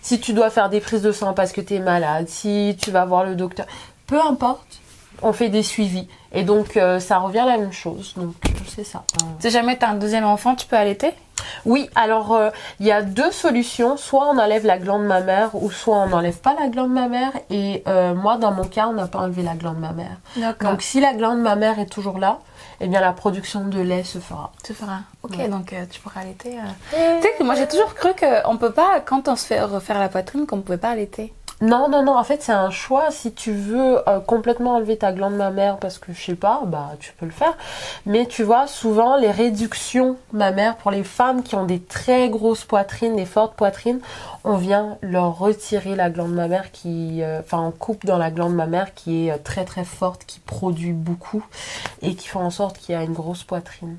Si 0.02 0.19
tu 0.19 0.33
dois 0.33 0.50
faire 0.50 0.71
des 0.71 0.81
prises 0.81 1.02
de 1.02 1.12
sang 1.12 1.33
parce 1.33 1.52
que 1.52 1.61
tu 1.61 1.75
es 1.75 1.78
malade, 1.78 2.28
si 2.28 2.76
tu 2.83 2.90
vas 2.90 3.04
voir 3.04 3.23
le 3.23 3.37
docteur, 3.37 3.66
peu 4.09 4.21
importe, 4.21 4.81
on 5.23 5.33
fait 5.33 5.50
des 5.50 5.62
suivis. 5.62 6.09
Et 6.33 6.43
donc 6.43 6.76
euh, 6.76 6.99
ça 6.99 7.19
revient 7.19 7.38
à 7.38 7.47
la 7.47 7.59
même 7.59 7.73
chose. 7.73 8.14
Donc 8.16 8.35
euh, 8.45 8.49
c'est 8.66 8.83
ça. 8.83 9.04
Si 9.38 9.50
jamais 9.50 9.76
t'as 9.76 9.90
un 9.90 9.95
deuxième 9.95 10.25
enfant, 10.25 10.57
tu 10.57 10.66
peux 10.66 10.75
allaiter? 10.75 11.12
Oui, 11.64 11.88
alors 11.95 12.35
euh, 12.35 12.50
il 12.81 12.87
y 12.87 12.90
a 12.90 13.02
deux 13.02 13.31
solutions. 13.31 13.97
Soit 13.97 14.26
on 14.26 14.37
enlève 14.37 14.66
la 14.66 14.78
glande 14.78 15.04
mammaire 15.04 15.50
ou 15.54 15.71
soit 15.71 15.99
on 15.99 16.09
n'enlève 16.09 16.38
pas 16.38 16.57
la 16.59 16.66
glande 16.66 16.90
mammaire. 16.90 17.31
Et 17.50 17.85
euh, 17.87 18.14
moi, 18.14 18.37
dans 18.37 18.50
mon 18.50 18.64
cas, 18.64 18.88
on 18.88 18.95
n'a 18.95 19.07
pas 19.07 19.21
enlevé 19.21 19.43
la 19.43 19.54
glande 19.54 19.78
mammaire. 19.78 20.16
Donc 20.61 20.83
si 20.83 21.00
la 21.00 21.14
glande 21.14 21.38
mammaire 21.38 21.78
est 21.78 21.87
toujours 21.87 22.19
là, 22.19 22.40
eh 22.81 22.87
bien 22.88 23.00
la 23.00 23.12
production 23.12 23.64
de 23.66 23.81
lait 23.81 24.04
se 24.04 24.19
fera. 24.19 24.52
tu 24.64 24.75
feras. 24.75 25.00
Ok, 25.23 25.37
Ouais. 25.38 25.49
donc 25.49 25.73
euh, 25.73 25.85
tu 25.90 26.00
pourras 26.00 26.21
allaiter. 26.23 26.59
euh. 26.59 27.16
Tu 27.16 27.23
sais 27.23 27.35
que 27.38 27.43
moi 27.45 27.54
j'ai 27.54 27.69
toujours 27.69 27.95
cru 27.95 28.11
qu'on 28.19 28.57
peut 28.57 28.73
pas, 28.73 29.00
quand 29.00 29.28
on 29.28 29.37
se 29.37 29.47
fait 29.47 29.61
refaire 29.62 29.99
la 29.99 30.09
poitrine, 30.09 30.47
qu'on 30.47 30.61
pouvait 30.61 30.78
pas 30.78 30.90
allaiter. 30.90 31.33
Non, 31.64 31.88
non, 31.88 32.02
non, 32.02 32.16
en 32.18 32.25
fait 32.25 32.42
c'est 32.42 32.52
un 32.52 32.71
choix. 32.71 33.11
Si 33.11 33.33
tu 33.33 33.52
veux 33.52 34.06
euh, 34.06 34.21
complètement 34.21 34.75
enlever 34.75 34.99
ta 34.99 35.12
glande 35.12 35.35
mammaire 35.35 35.78
parce 35.78 35.97
que 35.97 36.12
je 36.12 36.23
sais 36.23 36.35
pas, 36.35 36.62
bah 36.66 36.90
tu 37.00 37.14
peux 37.18 37.25
le 37.25 37.33
faire. 37.33 37.56
Mais 38.04 38.26
tu 38.26 38.42
vois, 38.42 38.66
souvent 38.66 39.16
les 39.16 39.30
réductions 39.30 40.18
mammaires 40.33 40.76
pour 40.76 40.90
les 40.90 41.04
femmes 41.04 41.42
qui 41.42 41.54
ont 41.54 41.64
des 41.64 41.80
très 41.80 42.28
grosses 42.28 42.64
poitrines, 42.64 43.16
des 43.16 43.25
fortes 43.25 43.54
poitrines, 43.54 44.00
on 44.44 44.59
vient 44.59 44.99
leur 45.00 45.38
retirer 45.38 45.97
la 45.97 46.11
glande 46.11 46.35
mammaire 46.35 46.71
qui, 46.71 47.23
euh, 47.23 47.40
enfin 47.40 47.62
on 47.62 47.71
coupe 47.71 48.04
dans 48.04 48.18
la 48.18 48.30
glande 48.30 48.54
mammaire 48.54 48.92
qui 48.92 49.26
est 49.26 49.33
euh, 49.33 49.38
très 49.42 49.64
très 49.64 49.85
forte, 49.85 50.26
qui 50.26 50.40
produit 50.40 50.92
beaucoup 50.92 51.42
et 52.02 52.14
qui 52.14 52.28
fait 52.28 52.38
en 52.38 52.50
sorte 52.50 52.76
qu'il 52.76 52.94
y 52.94 52.99
a 52.99 53.02
une 53.02 53.14
grosse 53.14 53.42
poitrine. 53.42 53.97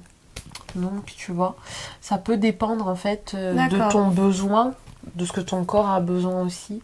Donc 0.76 1.06
tu 1.18 1.32
vois, 1.32 1.56
ça 2.00 2.20
peut 2.20 2.38
dépendre 2.38 2.88
en 2.88 2.96
fait 2.96 3.32
euh, 3.34 3.54
de 3.70 3.92
ton 3.92 4.10
besoin, 4.10 4.74
de 5.16 5.26
ce 5.26 5.32
que 5.32 5.42
ton 5.42 5.64
corps 5.64 5.90
a 5.90 6.00
besoin 6.00 6.44
aussi. 6.44 6.82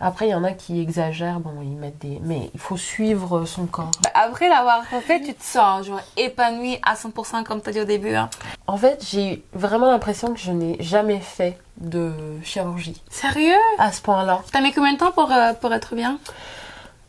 Après, 0.00 0.28
il 0.28 0.30
y 0.30 0.34
en 0.34 0.44
a 0.44 0.52
qui 0.52 0.80
exagèrent, 0.80 1.40
bon, 1.40 1.52
ils 1.62 1.76
mettent 1.76 1.98
des. 1.98 2.20
Mais 2.22 2.50
il 2.54 2.60
faut 2.60 2.76
suivre 2.76 3.44
son 3.44 3.66
corps. 3.66 3.90
Après 4.14 4.48
l'avoir 4.48 4.82
refait, 4.90 5.20
tu 5.20 5.34
te 5.34 5.42
sens 5.42 5.86
genre 5.86 6.00
épanouie 6.16 6.78
à 6.82 6.94
100% 6.94 7.44
comme 7.44 7.62
tu 7.62 7.70
as 7.70 7.72
dit 7.72 7.80
au 7.80 7.84
début. 7.84 8.14
Hein. 8.14 8.28
En 8.66 8.76
fait, 8.76 9.04
j'ai 9.08 9.44
vraiment 9.52 9.90
l'impression 9.90 10.34
que 10.34 10.40
je 10.40 10.52
n'ai 10.52 10.76
jamais 10.80 11.20
fait 11.20 11.58
de 11.78 12.12
chirurgie 12.42 13.02
Sérieux? 13.10 13.54
À 13.78 13.92
ce 13.92 14.00
point-là. 14.00 14.42
T'as 14.52 14.60
mis 14.60 14.72
combien 14.72 14.92
de 14.92 14.98
temps 14.98 15.12
pour, 15.12 15.30
euh, 15.32 15.52
pour 15.54 15.72
être 15.72 15.94
bien? 15.94 16.18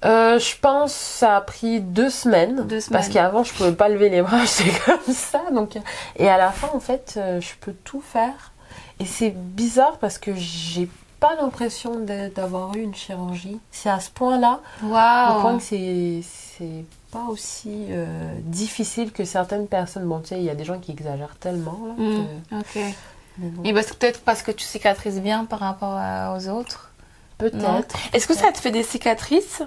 Euh, 0.05 0.37
je 0.37 0.55
pense 0.59 0.93
que 0.93 0.99
ça 0.99 1.37
a 1.37 1.41
pris 1.41 1.81
deux 1.81 2.09
semaines. 2.09 2.67
Deux 2.67 2.79
semaines. 2.79 3.01
Parce 3.01 3.09
qu'avant, 3.11 3.43
je 3.43 3.53
pouvais 3.53 3.73
pas 3.73 3.89
lever 3.89 4.09
les 4.09 4.21
bras, 4.21 4.45
j'étais 4.45 4.77
comme 4.85 5.13
ça. 5.13 5.41
Donc... 5.51 5.77
Et 6.17 6.29
à 6.29 6.37
la 6.37 6.51
fin, 6.51 6.69
en 6.73 6.79
fait, 6.79 7.15
euh, 7.17 7.41
je 7.41 7.53
peux 7.59 7.73
tout 7.83 8.01
faire. 8.01 8.51
Et 8.99 9.05
c'est 9.05 9.31
bizarre 9.31 9.97
parce 9.99 10.17
que 10.17 10.31
j'ai 10.35 10.89
pas 11.19 11.35
l'impression 11.35 11.99
d'avoir 12.35 12.75
eu 12.75 12.81
une 12.81 12.95
chirurgie. 12.95 13.59
C'est 13.71 13.89
à 13.89 13.99
ce 13.99 14.09
point-là, 14.11 14.59
au 14.81 15.41
point 15.41 15.57
que 15.57 15.63
c'est 15.63 16.85
pas 17.11 17.25
aussi 17.29 17.85
euh, 17.89 18.05
difficile 18.43 19.11
que 19.11 19.23
certaines 19.23 19.67
personnes. 19.67 20.05
Bon, 20.05 20.19
tu 20.19 20.27
sais, 20.29 20.37
il 20.37 20.43
y 20.43 20.49
a 20.49 20.55
des 20.55 20.65
gens 20.65 20.77
qui 20.79 20.91
exagèrent 20.91 21.35
tellement. 21.39 21.79
Là, 21.87 21.93
Mm, 21.97 22.25
que- 22.49 22.59
Ok. 22.59 22.93
bon, 23.37 23.63
Et 23.63 23.81
c'est 23.81 23.97
peut-être 23.97 24.21
parce 24.21 24.41
que 24.43 24.51
tu 24.51 24.65
cicatrises 24.65 25.21
bien 25.21 25.45
par 25.45 25.59
rapport 25.59 25.93
à- 25.95 26.35
aux 26.37 26.47
autres? 26.49 26.91
Peut-être. 27.37 27.95
Est-ce 28.13 28.27
que 28.27 28.33
ça 28.35 28.51
te 28.51 28.57
fait 28.57 28.71
des 28.71 28.83
cicatrices 28.83 29.61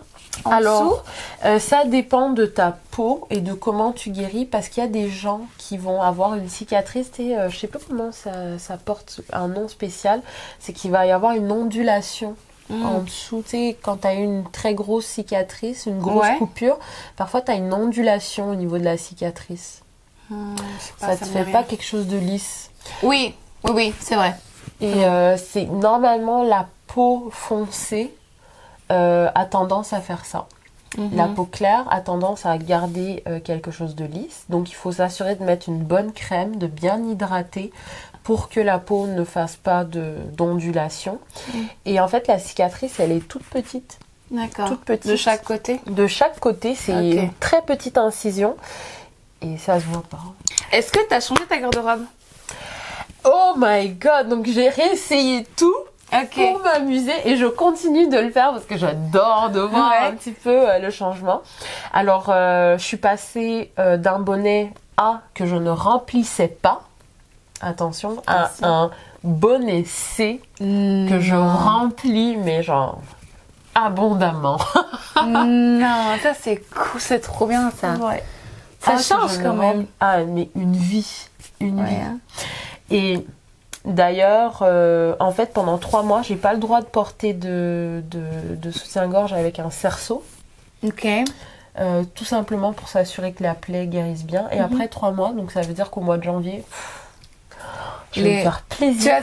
en 0.45 0.50
Alors, 0.50 0.83
dessous? 0.85 0.97
euh, 1.45 1.59
ça 1.59 1.85
dépend 1.85 2.31
de 2.31 2.47
ta 2.47 2.79
peau 2.91 3.27
et 3.31 3.41
de 3.41 3.53
comment 3.53 3.93
tu 3.93 4.11
guéris 4.11 4.45
parce 4.47 4.69
qu'il 4.69 4.83
y 4.83 4.87
a 4.87 4.89
des 4.91 5.09
gens 5.09 5.43
qui 5.59 5.77
vont 5.79 6.03
avoir 6.03 6.35
une 6.35 6.49
cicatrice, 6.49 7.11
sais, 7.15 7.37
euh, 7.39 7.49
je 7.50 7.57
sais 7.59 7.67
pas 7.69 7.79
comment 7.87 8.11
ça, 8.12 8.59
ça 8.59 8.77
porte 8.77 9.21
un 9.33 9.49
nom 9.49 9.69
spécial, 9.69 10.21
c'est 10.59 10.73
qu'il 10.73 10.91
va 10.91 11.07
y 11.07 11.11
avoir 11.12 11.33
une 11.33 11.50
ondulation 11.53 12.37
Mm. 12.69 12.87
en 12.87 13.00
dessous, 13.00 13.43
tu 13.43 13.50
sais, 13.50 13.77
quand 13.83 13.97
tu 14.03 14.07
as 14.07 14.15
une 14.15 14.45
très 14.49 14.75
grosse 14.75 15.05
cicatrice, 15.07 15.87
une 15.87 15.99
grosse 15.99 16.25
Ouais. 16.27 16.37
coupure, 16.39 16.79
parfois 17.17 17.41
tu 17.41 17.50
as 17.50 17.55
une 17.57 17.75
ondulation 17.75 18.49
au 18.49 18.55
niveau 18.55 18.79
de 18.79 18.85
la 18.85 18.97
cicatrice. 18.97 19.83
Pas, 20.29 20.37
ça 21.00 21.17
te 21.17 21.25
me 21.25 21.45
fait 21.45 21.50
pas 21.50 21.65
quelque 21.65 21.83
chose 21.83 22.07
de 22.07 22.17
lisse. 22.17 22.71
Oui, 23.03 23.35
oui, 23.65 23.73
oui, 23.75 23.95
c'est 23.99 24.15
vrai. 24.15 24.37
Et 24.81 25.05
euh, 25.05 25.37
c'est 25.37 25.65
normalement 25.67 26.45
la 26.45 26.69
peau 26.94 27.28
foncée 27.32 28.12
euh, 28.90 29.30
a 29.35 29.44
tendance 29.47 29.92
à 29.92 30.00
faire 30.00 30.25
ça. 30.25 30.47
La 30.99 31.26
Mhm. 31.28 31.35
peau 31.37 31.44
claire 31.44 31.85
a 31.90 32.00
tendance 32.00 32.44
à 32.47 32.59
garder 32.59 33.23
euh, 33.28 33.38
quelque 33.38 33.70
chose 33.70 33.94
de 33.94 34.04
lisse. 34.04 34.44
Donc 34.49 34.70
il 34.70 34.75
faut 34.75 34.90
s'assurer 34.90 35.37
de 35.37 35.44
mettre 35.44 35.68
une 35.68 35.78
bonne 35.85 36.12
crème, 36.12 36.56
de 36.56 36.66
bien 36.66 37.00
hydrater 37.04 37.70
pour 38.25 38.49
que 38.49 38.59
la 38.59 38.78
peau 38.80 39.06
ne 39.06 39.23
fasse 39.25 39.54
pas 39.54 39.85
d'ondulation. 39.85 41.20
Et 41.85 42.00
en 42.00 42.09
fait, 42.09 42.26
la 42.26 42.38
cicatrice, 42.40 42.99
elle 42.99 43.12
est 43.12 43.26
toute 43.26 43.44
petite. 43.44 43.99
D'accord. 44.32 44.68
Toute 44.68 44.85
petite. 44.85 45.11
De 45.11 45.16
chaque 45.16 45.44
côté? 45.44 45.80
De 45.87 46.06
chaque 46.09 46.38
côté, 46.40 46.75
c'est 46.75 46.92
une 47.12 47.32
très 47.35 47.62
petite 47.62 47.97
incision. 47.97 48.56
Et 49.42 49.56
ça 49.59 49.78
se 49.80 49.87
voit 49.87 50.02
pas. 50.02 50.18
Est-ce 50.73 50.90
que 50.92 51.06
tu 51.09 51.14
as 51.14 51.20
changé 51.20 51.47
ta 51.49 51.59
garde-robe? 51.59 52.04
Oh 53.25 53.54
my 53.56 53.88
god 53.90 54.28
Donc 54.28 54.47
j'ai 54.47 54.68
réessayé 54.68 55.47
tout 55.56 55.75
Pour 56.35 56.61
m'amuser 56.61 57.12
et 57.25 57.37
je 57.37 57.47
continue 57.47 58.09
de 58.09 58.19
le 58.19 58.31
faire 58.31 58.52
parce 58.52 58.64
que 58.64 58.76
j'adore 58.76 59.50
de 59.50 59.61
voir 59.61 59.90
Ouais. 59.90 60.09
un 60.09 60.12
petit 60.12 60.33
peu 60.33 60.69
euh, 60.71 60.79
le 60.79 60.90
changement. 60.90 61.43
Alors, 61.93 62.26
euh, 62.29 62.76
je 62.79 62.85
suis 62.85 62.97
passée 62.97 63.73
euh, 63.79 63.97
d'un 63.97 64.19
bonnet 64.19 64.73
A 64.97 65.21
que 65.35 65.47
je 65.47 65.57
ne 65.57 65.71
remplissais 65.71 66.49
pas, 66.49 66.83
attention, 67.61 68.23
à 68.26 68.50
un 68.62 68.90
bonnet 69.23 69.85
C 69.85 70.40
que 70.59 71.19
je 71.21 71.35
remplis, 71.37 72.37
mais 72.37 72.62
genre 72.62 72.99
abondamment. 73.75 74.59
non, 75.26 76.17
ça 76.23 76.35
c'est 76.38 76.57
cool, 76.75 77.00
c'est 77.00 77.21
trop 77.21 77.47
bien 77.47 77.71
ça. 77.71 77.95
Ouais. 77.95 78.23
Ça 78.81 78.93
Ah, 78.97 79.02
change 79.02 79.38
quand 79.43 79.55
même. 79.55 79.87
Ah, 80.00 80.25
mais 80.25 80.49
une 80.57 80.75
vie. 80.75 81.26
Une 81.61 81.85
vie. 81.85 81.93
Ouais, 81.93 82.00
hein. 82.02 82.19
Et 82.90 83.25
d'ailleurs, 83.85 84.61
euh, 84.63 85.15
en 85.21 85.31
fait, 85.33 85.53
pendant 85.53 85.79
trois 85.79 86.03
mois, 86.03 86.23
j'ai 86.23 86.37
pas 86.37 86.53
le 86.53 86.59
droit 86.59 86.81
de 86.81 86.87
porter 86.87 87.33
de, 87.33 88.03
de, 88.11 88.55
de 88.57 88.71
soutien-gorge 88.71 89.33
avec 89.33 89.59
un 89.59 89.71
cerceau. 89.71 90.23
Ok. 90.85 91.07
euh, 91.79 92.03
tout 92.15 92.25
simplement 92.25 92.73
pour 92.73 92.89
s'assurer 92.89 93.33
que 93.33 93.43
la 93.43 93.55
plaie 93.55 93.87
guérisse 93.87 94.25
bien. 94.25 94.49
Et 94.51 94.59
Mhm. 94.59 94.65
après 94.65 94.89
trois 94.89 95.13
mois, 95.13 95.31
donc 95.33 95.53
ça 95.53 95.61
veut 95.63 95.73
dire 95.73 95.91
qu'au 95.91 96.01
mois 96.01 96.19
de 96.19 96.25
janvier, 96.25 96.65
pff, 96.69 97.01
je 98.13 98.23
vais 98.23 98.29
Les- 98.29 98.37
me 98.39 98.43
faire 98.43 98.63
Tu 98.69 98.77
plaisir. 98.77 99.15
as... 99.15 99.21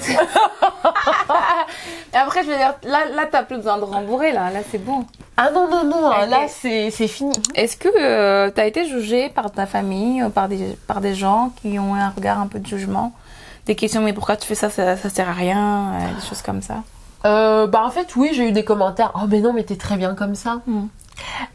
Et 2.14 2.18
après, 2.18 2.44
je 2.44 2.50
veux 2.50 2.56
dire, 2.56 2.74
là, 2.84 3.00
là 3.14 3.26
t'as 3.30 3.44
plus 3.44 3.58
besoin 3.58 3.78
de 3.78 3.84
rembourrer, 3.84 4.32
là, 4.32 4.50
là 4.50 4.60
c'est 4.72 4.78
bon. 4.78 5.06
Ah 5.36 5.50
non, 5.54 5.68
non, 5.70 5.84
non, 5.84 6.08
Ok. 6.10 6.30
là 6.30 6.48
c'est 6.48 6.90
fini. 6.92 7.34
Est-ce 7.54 7.76
que 7.78 7.90
euh, 8.00 8.50
t'as 8.50 8.66
été 8.66 8.88
jugée 8.88 9.30
par 9.30 9.52
ta 9.52 9.66
famille, 9.66 10.22
euh, 10.24 10.30
par 10.30 10.48
des, 10.48 10.78
par 10.88 11.02
des 11.02 11.16
gens 11.16 11.52
qui 11.62 11.78
ont 11.80 11.96
un 11.96 12.10
regard 12.10 12.40
un 12.40 12.48
peu 12.48 12.60
de 12.60 12.66
jugement? 12.68 13.12
Des 13.67 13.75
questions, 13.75 14.01
mais 14.01 14.13
pourquoi 14.13 14.38
tu 14.38 14.47
fais 14.47 14.55
ça, 14.55 14.69
ça, 14.69 14.95
ça 14.95 15.09
sert 15.09 15.27
à 15.27 15.33
rien, 15.33 15.91
euh, 15.93 16.15
des 16.19 16.25
choses 16.25 16.41
comme 16.41 16.62
ça. 16.62 16.83
Euh, 17.25 17.67
bah 17.67 17.83
en 17.83 17.89
fait, 17.91 18.15
oui, 18.15 18.29
j'ai 18.33 18.47
eu 18.47 18.51
des 18.53 18.63
commentaires. 18.63 19.12
Oh, 19.15 19.25
mais 19.27 19.41
non, 19.41 19.51
mais 19.51 19.63
t'es 19.63 19.75
très 19.75 19.97
bien 19.97 20.15
comme 20.15 20.36
ça. 20.36 20.62
Mhm. 20.67 20.88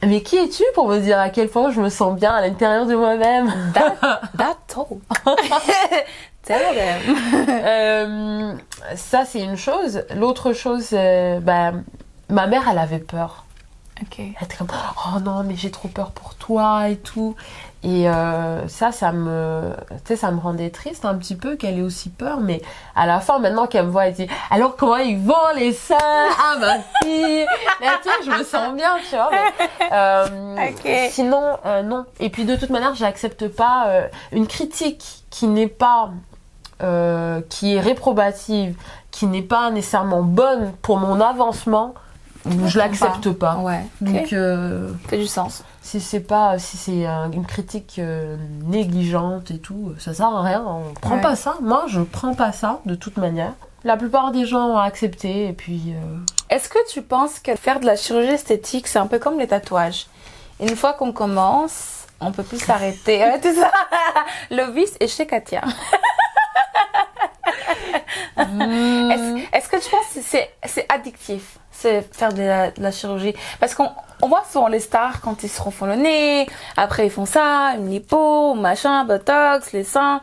Mais 0.07 0.21
qui 0.23 0.37
es-tu 0.37 0.63
pour 0.75 0.89
me 0.89 0.99
dire 0.99 1.19
à 1.19 1.31
quel 1.31 1.49
point 1.49 1.71
je 1.71 1.81
me 1.81 1.89
sens 1.89 2.15
bien 2.15 2.33
à 2.33 2.43
l'intérieur 2.43 2.85
de 2.85 2.95
moi-même? 2.95 3.51
That, 3.73 4.21
that's 4.37 4.77
all. 4.77 4.99
Tell 6.43 6.61
them. 6.75 7.17
Euh, 7.49 8.55
Ça, 8.95 9.25
c'est 9.25 9.41
une 9.41 9.57
chose. 9.57 10.05
L'autre 10.15 10.53
chose, 10.53 10.91
bah, 10.93 11.73
ma 12.29 12.47
mère, 12.47 12.65
elle 12.71 12.79
avait 12.79 12.99
peur. 12.99 13.47
Ok. 14.03 14.19
Elle 14.19 14.33
était 14.43 14.57
comme 14.57 14.67
oh 14.71 15.21
non 15.21 15.45
mais 15.45 15.55
j'ai 15.55 15.71
trop 15.71 15.87
peur 15.87 16.11
pour 16.11 16.35
toi 16.35 16.89
et 16.89 16.97
tout 16.97 17.37
et 17.85 18.09
euh, 18.09 18.69
ça 18.69 18.93
ça 18.93 19.11
me 19.11 19.73
tu 19.91 19.97
sais 20.05 20.17
ça 20.17 20.31
me 20.31 20.39
rendait 20.39 20.71
triste 20.71 21.05
un 21.05 21.17
petit 21.17 21.35
peu 21.35 21.57
qu'elle 21.57 21.79
ait 21.79 21.83
aussi 21.83 22.11
peur 22.11 22.39
mais 22.41 22.63
à 22.95 23.07
la 23.07 23.19
fin 23.21 23.41
maintenant 23.41 23.67
qu'elle 23.67 23.87
me 23.87 23.91
voit 23.91 24.07
elle 24.07 24.15
dit 24.15 24.29
alors 24.51 24.77
comment 24.77 24.97
ils 24.97 25.19
vont 25.19 25.35
les 25.57 25.73
seins? 25.73 25.97
Ah 26.01 26.57
ma 26.61 26.79
fille 27.03 27.45
là 27.81 27.99
tu 28.03 28.09
je 28.25 28.31
me 28.39 28.45
sens 28.45 28.75
bien 28.75 28.95
tu 29.09 29.17
vois 29.17 29.31
mais, 29.31 29.53
euh, 29.93 31.09
sinon 31.11 31.59
euh, 31.67 31.83
non. 31.83 32.05
Et 32.21 32.31
puis 32.31 32.45
de 32.45 32.55
toute 32.57 32.71
manière 32.71 32.95
j'accepte 32.95 33.49
pas 33.49 33.87
euh, 33.89 34.09
une 34.31 34.47
critique 34.47 35.25
qui 35.31 35.49
n'est 35.49 35.67
pas 35.67 36.11
euh, 36.83 37.41
qui 37.49 37.75
est 37.75 37.81
réprobative 37.81 38.77
qui 39.11 39.27
n'est 39.27 39.43
pas 39.43 39.71
nécessairement 39.71 40.23
bonne 40.23 40.73
pour 40.83 40.99
mon 40.99 41.21
avancement 41.21 41.95
je 42.67 42.79
l'accepte 42.79 43.31
pas 43.33 43.57
Ouais. 43.59 43.85
donc, 44.01 44.25
Ok. 44.25 44.33
euh, 44.33 44.91
fait 45.09 45.19
du 45.19 45.27
sens. 45.27 45.63
si 45.83 46.01
c'est 46.01 46.21
pas, 46.21 46.59
si 46.59 46.77
c'est 46.77 47.07
euh, 47.07 47.29
une 47.33 47.45
critique 47.47 47.97
euh, 47.99 48.37
négligente 48.65 49.51
et 49.51 49.59
tout, 49.59 49.93
ça 49.99 50.13
sert 50.15 50.27
à 50.29 50.43
rien. 50.43 50.65
On 50.67 50.93
prend 50.95 51.17
Ouais. 51.17 51.21
pas 51.21 51.37
ça. 51.37 51.57
Moi, 51.61 51.85
je 51.89 52.01
prends 52.01 52.35
pas 52.35 52.53
ça 52.53 52.81
de 52.87 52.95
toute 52.95 53.17
manière. 53.17 53.53
La 53.85 53.97
plupart 53.97 54.31
des 54.33 54.47
gens 54.47 54.67
ont 54.69 54.79
accepté 54.79 55.49
et 55.49 55.53
puis. 55.53 55.95
euh, 55.95 56.19
Est-ce 56.51 56.69
que 56.69 56.79
tu 56.91 57.03
penses 57.03 57.39
que 57.41 57.55
faire 57.57 57.81
de 57.81 57.87
la 57.87 57.97
chirurgie 57.97 58.29
esthétique, 58.33 58.87
c'est 58.89 58.99
un 59.01 59.07
peu 59.09 59.19
comme 59.19 59.39
les 59.39 59.49
tatouages? 59.49 60.07
Une 60.61 60.77
fois 60.77 60.93
qu'on 60.93 61.13
commence, 61.13 62.07
on 62.21 62.31
peut 62.33 62.45
plus 62.45 62.59
s'arrêter. 62.59 63.19
Ouais, 63.25 63.41
tout 63.41 63.55
ça. 63.55 63.71
Le 64.51 64.71
vice 64.73 64.95
est 65.01 65.09
chez 65.09 65.27
Katia. 65.27 65.63
Est-ce 68.37 69.57
est-ce 69.57 69.69
que 69.69 69.83
tu 69.83 69.91
penses 69.91 70.15
que 70.15 70.21
c'est 70.23 70.51
c'est 70.65 70.87
addictif 70.93 71.59
c'est 71.71 72.03
faire 72.15 72.33
de 72.33 72.43
la, 72.43 72.71
de 72.71 72.83
la 72.83 72.91
chirurgie? 72.91 73.35
Parce 73.59 73.75
qu'on 73.75 73.91
on 74.21 74.29
voit 74.29 74.45
souvent 74.51 74.69
les 74.69 74.81
stars 74.81 75.21
quand 75.21 75.43
ils 75.43 75.49
se 75.49 75.61
refont 75.61 75.87
le 75.87 75.97
nez, 75.97 76.47
après 76.77 77.07
ils 77.07 77.11
font 77.11 77.27
ça, 77.27 77.75
une 77.77 77.89
lipo, 77.91 78.55
machin, 78.55 79.05
botox, 79.05 79.73
les 79.73 79.85
seins. 79.85 80.21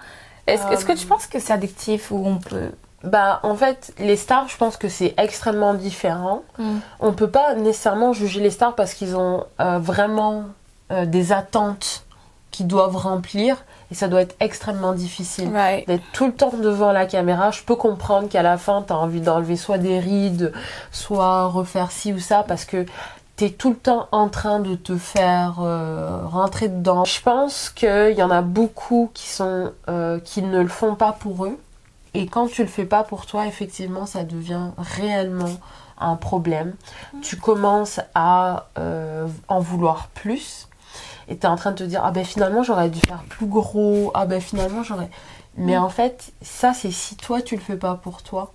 Est-ce 0.48 0.86
que 0.86 0.94
tu 0.94 1.06
penses 1.06 1.28
que 1.28 1.39
c'est 1.39 1.54
addictif 1.54 2.12
ou 2.12 2.24
on 2.25 2.38
peut? 2.38 2.72
Bah, 3.04 3.39
en 3.44 3.56
fait, 3.56 3.94
les 3.98 4.18
stars, 4.18 4.50
je 4.50 4.58
pense 4.58 4.75
que 4.75 4.89
c'est 4.89 5.13
extrêmement 5.18 5.74
différent. 5.74 6.44
On 7.00 7.13
peut 7.13 7.30
pas 7.30 7.56
nécessairement 7.56 8.13
juger 8.13 8.42
les 8.42 8.51
stars 8.51 8.75
parce 8.75 8.94
qu'ils 8.94 9.16
ont 9.16 9.46
euh, 9.60 9.80
vraiment 9.80 10.46
euh, 10.92 11.06
des 11.06 11.32
attentes 11.32 12.04
qu'ils 12.51 12.68
doivent 12.68 12.98
remplir 12.98 13.63
et 13.91 13.96
ça 13.96 14.08
doit 14.08 14.22
être 14.22 14.36
extrêmement 14.39 14.93
difficile. 14.93 15.51
D'être 15.88 16.03
tout 16.13 16.27
le 16.27 16.34
temps 16.34 16.53
devant 16.55 16.91
la 16.91 17.05
caméra, 17.05 17.51
je 17.51 17.63
peux 17.63 17.75
comprendre 17.75 18.29
qu'à 18.29 18.43
la 18.43 18.58
fin, 18.58 18.84
tu 18.86 18.93
as 18.93 18.98
envie 18.98 19.22
d'enlever 19.22 19.55
soit 19.55 19.77
des 19.77 20.00
rides, 20.00 20.53
soit 20.91 21.48
refaire 21.48 21.91
ci 21.91 22.13
ou 22.13 22.19
ça, 22.19 22.43
parce 22.48 22.65
que 22.65 22.86
tu 23.38 23.46
es 23.46 23.50
tout 23.50 23.69
le 23.69 23.75
temps 23.75 24.08
en 24.12 24.29
train 24.29 24.60
de 24.60 24.75
te 24.75 24.98
faire 24.98 25.60
euh, 25.62 26.25
rentrer 26.25 26.67
dedans. 26.67 27.05
Je 27.05 27.22
pense 27.22 27.69
qu'il 27.69 28.13
y 28.15 28.22
en 28.22 28.31
a 28.31 28.41
beaucoup 28.41 29.10
qui, 29.13 29.27
sont, 29.27 29.72
euh, 29.88 30.19
qui 30.19 30.43
ne 30.43 30.62
le 30.62 30.67
font 30.67 30.96
pas 30.96 31.13
pour 31.13 31.46
eux. 31.46 31.58
Et 32.13 32.27
quand 32.27 32.48
tu 32.48 32.63
le 32.63 32.67
fais 32.67 32.86
pas 32.86 33.03
pour 33.03 33.25
toi, 33.25 33.48
effectivement, 33.48 34.05
ça 34.05 34.24
devient 34.24 34.69
réellement 34.77 35.58
un 36.00 36.15
problème. 36.15 36.75
Tu 37.22 37.38
commences 37.38 37.99
à 38.15 38.67
euh, 38.78 39.28
en 39.47 39.60
vouloir 39.60 40.08
plus. 40.10 40.68
Et 41.30 41.38
tu 41.38 41.46
es 41.46 41.46
en 41.46 41.56
train 41.56 41.72
de 41.72 41.78
te 41.78 41.84
dire, 41.84 42.02
ah 42.04 42.12
ben 42.12 42.26
finalement 42.26 42.63
j'aurais 42.63 42.89
dû 42.89 43.00
faire 43.00 43.24
plus 43.24 43.46
gros, 43.46 44.12
ah 44.13 44.26
ben 44.26 44.42
finalement 44.42 44.84
j'aurais... 44.84 45.10
Mais 45.58 45.78
en 45.78 45.89
fait, 45.89 46.32
ça 46.42 46.74
c'est 46.74 46.92
si 46.92 47.15
toi 47.15 47.42
tu 47.42 47.56
le 47.56 47.62
fais 47.62 47.76
pas 47.76 47.96
pour 47.96 48.24
toi. 48.24 48.54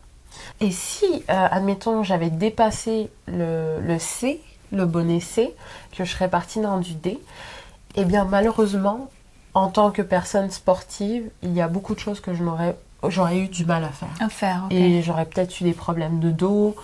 Et 0.61 0.71
si, 0.71 1.07
euh, 1.31 1.49
admettons, 1.51 2.03
j'avais 2.03 2.31
dépassé 2.31 3.11
le, 3.27 3.81
le 3.81 3.99
C, 3.99 4.41
le 4.73 4.87
bonnet 4.87 5.21
C, 5.21 5.55
que 5.97 6.05
je 6.05 6.11
serais 6.11 6.29
partie 6.29 6.61
dans 6.61 6.79
du 6.79 6.95
D, 6.95 7.21
eh 7.95 8.05
bien 8.05 8.25
malheureusement, 8.25 9.09
en 9.55 9.69
tant 9.69 9.91
que 9.91 10.03
personne 10.03 10.51
sportive, 10.51 11.31
il 11.43 11.53
y 11.53 11.61
a 11.61 11.69
beaucoup 11.69 11.95
de 11.95 12.01
choses 12.01 12.21
que 12.21 12.35
je 12.35 12.43
n'aurais 12.43 12.77
j'aurais 13.09 13.39
eu 13.39 13.49
du 13.49 13.65
mal 13.65 13.85
à 13.85 13.89
faire. 13.89 14.09
À 14.21 14.29
faire. 14.29 14.67
Et 14.71 15.03
j'aurais 15.03 15.27
peut-être 15.27 15.61
eu 15.61 15.65
des 15.65 15.73
problèmes 15.73 16.21
de 16.21 16.31
dos. 16.31 16.75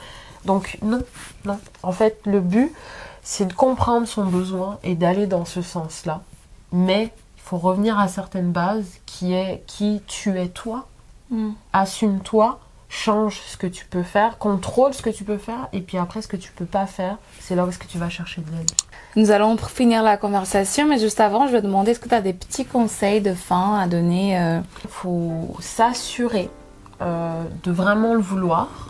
Donc 0.44 0.78
non, 0.82 1.00
non. 1.44 1.58
En 1.82 1.92
fait, 1.92 2.20
le 2.26 2.40
but, 2.40 2.72
c'est 3.22 3.46
de 3.46 3.52
comprendre 3.52 4.06
son 4.06 4.24
besoin 4.24 4.78
et 4.82 4.94
d'aller 4.94 5.26
dans 5.26 5.44
ce 5.44 5.62
sens-là. 5.62 6.22
Mais 6.72 7.12
il 7.36 7.42
faut 7.42 7.58
revenir 7.58 7.98
à 7.98 8.08
certaines 8.08 8.52
bases 8.52 8.98
qui 9.06 9.34
est 9.34 9.62
qui 9.66 10.02
tu 10.06 10.38
es 10.38 10.48
toi. 10.48 10.86
Mm. 11.30 11.50
Assume-toi, 11.72 12.60
change 12.90 13.40
ce 13.46 13.56
que 13.56 13.66
tu 13.66 13.86
peux 13.86 14.02
faire, 14.02 14.36
contrôle 14.38 14.92
ce 14.92 15.00
que 15.00 15.10
tu 15.10 15.24
peux 15.24 15.38
faire, 15.38 15.68
et 15.72 15.80
puis 15.80 15.96
après 15.96 16.22
ce 16.22 16.28
que 16.28 16.36
tu 16.36 16.50
peux 16.52 16.66
pas 16.66 16.86
faire, 16.86 17.16
c'est 17.38 17.54
là 17.54 17.64
où 17.64 17.68
est-ce 17.68 17.78
que 17.78 17.86
tu 17.86 17.98
vas 17.98 18.10
chercher 18.10 18.42
de 18.42 18.50
l'aide. 18.50 18.70
Nous 19.16 19.30
allons 19.30 19.56
finir 19.56 20.02
la 20.02 20.16
conversation, 20.16 20.86
mais 20.86 20.98
juste 20.98 21.20
avant, 21.20 21.46
je 21.46 21.52
vais 21.52 21.62
demander 21.62 21.92
est-ce 21.92 22.00
que 22.00 22.08
tu 22.08 22.14
as 22.14 22.20
des 22.20 22.32
petits 22.32 22.64
conseils 22.64 23.20
de 23.20 23.32
fin 23.32 23.78
à 23.78 23.86
donner 23.86 24.38
euh, 24.38 24.60
Il 24.84 24.90
faut 24.90 25.56
s'assurer 25.60 26.50
euh, 27.00 27.42
de 27.62 27.72
vraiment 27.72 28.14
le 28.14 28.20
vouloir. 28.20 28.89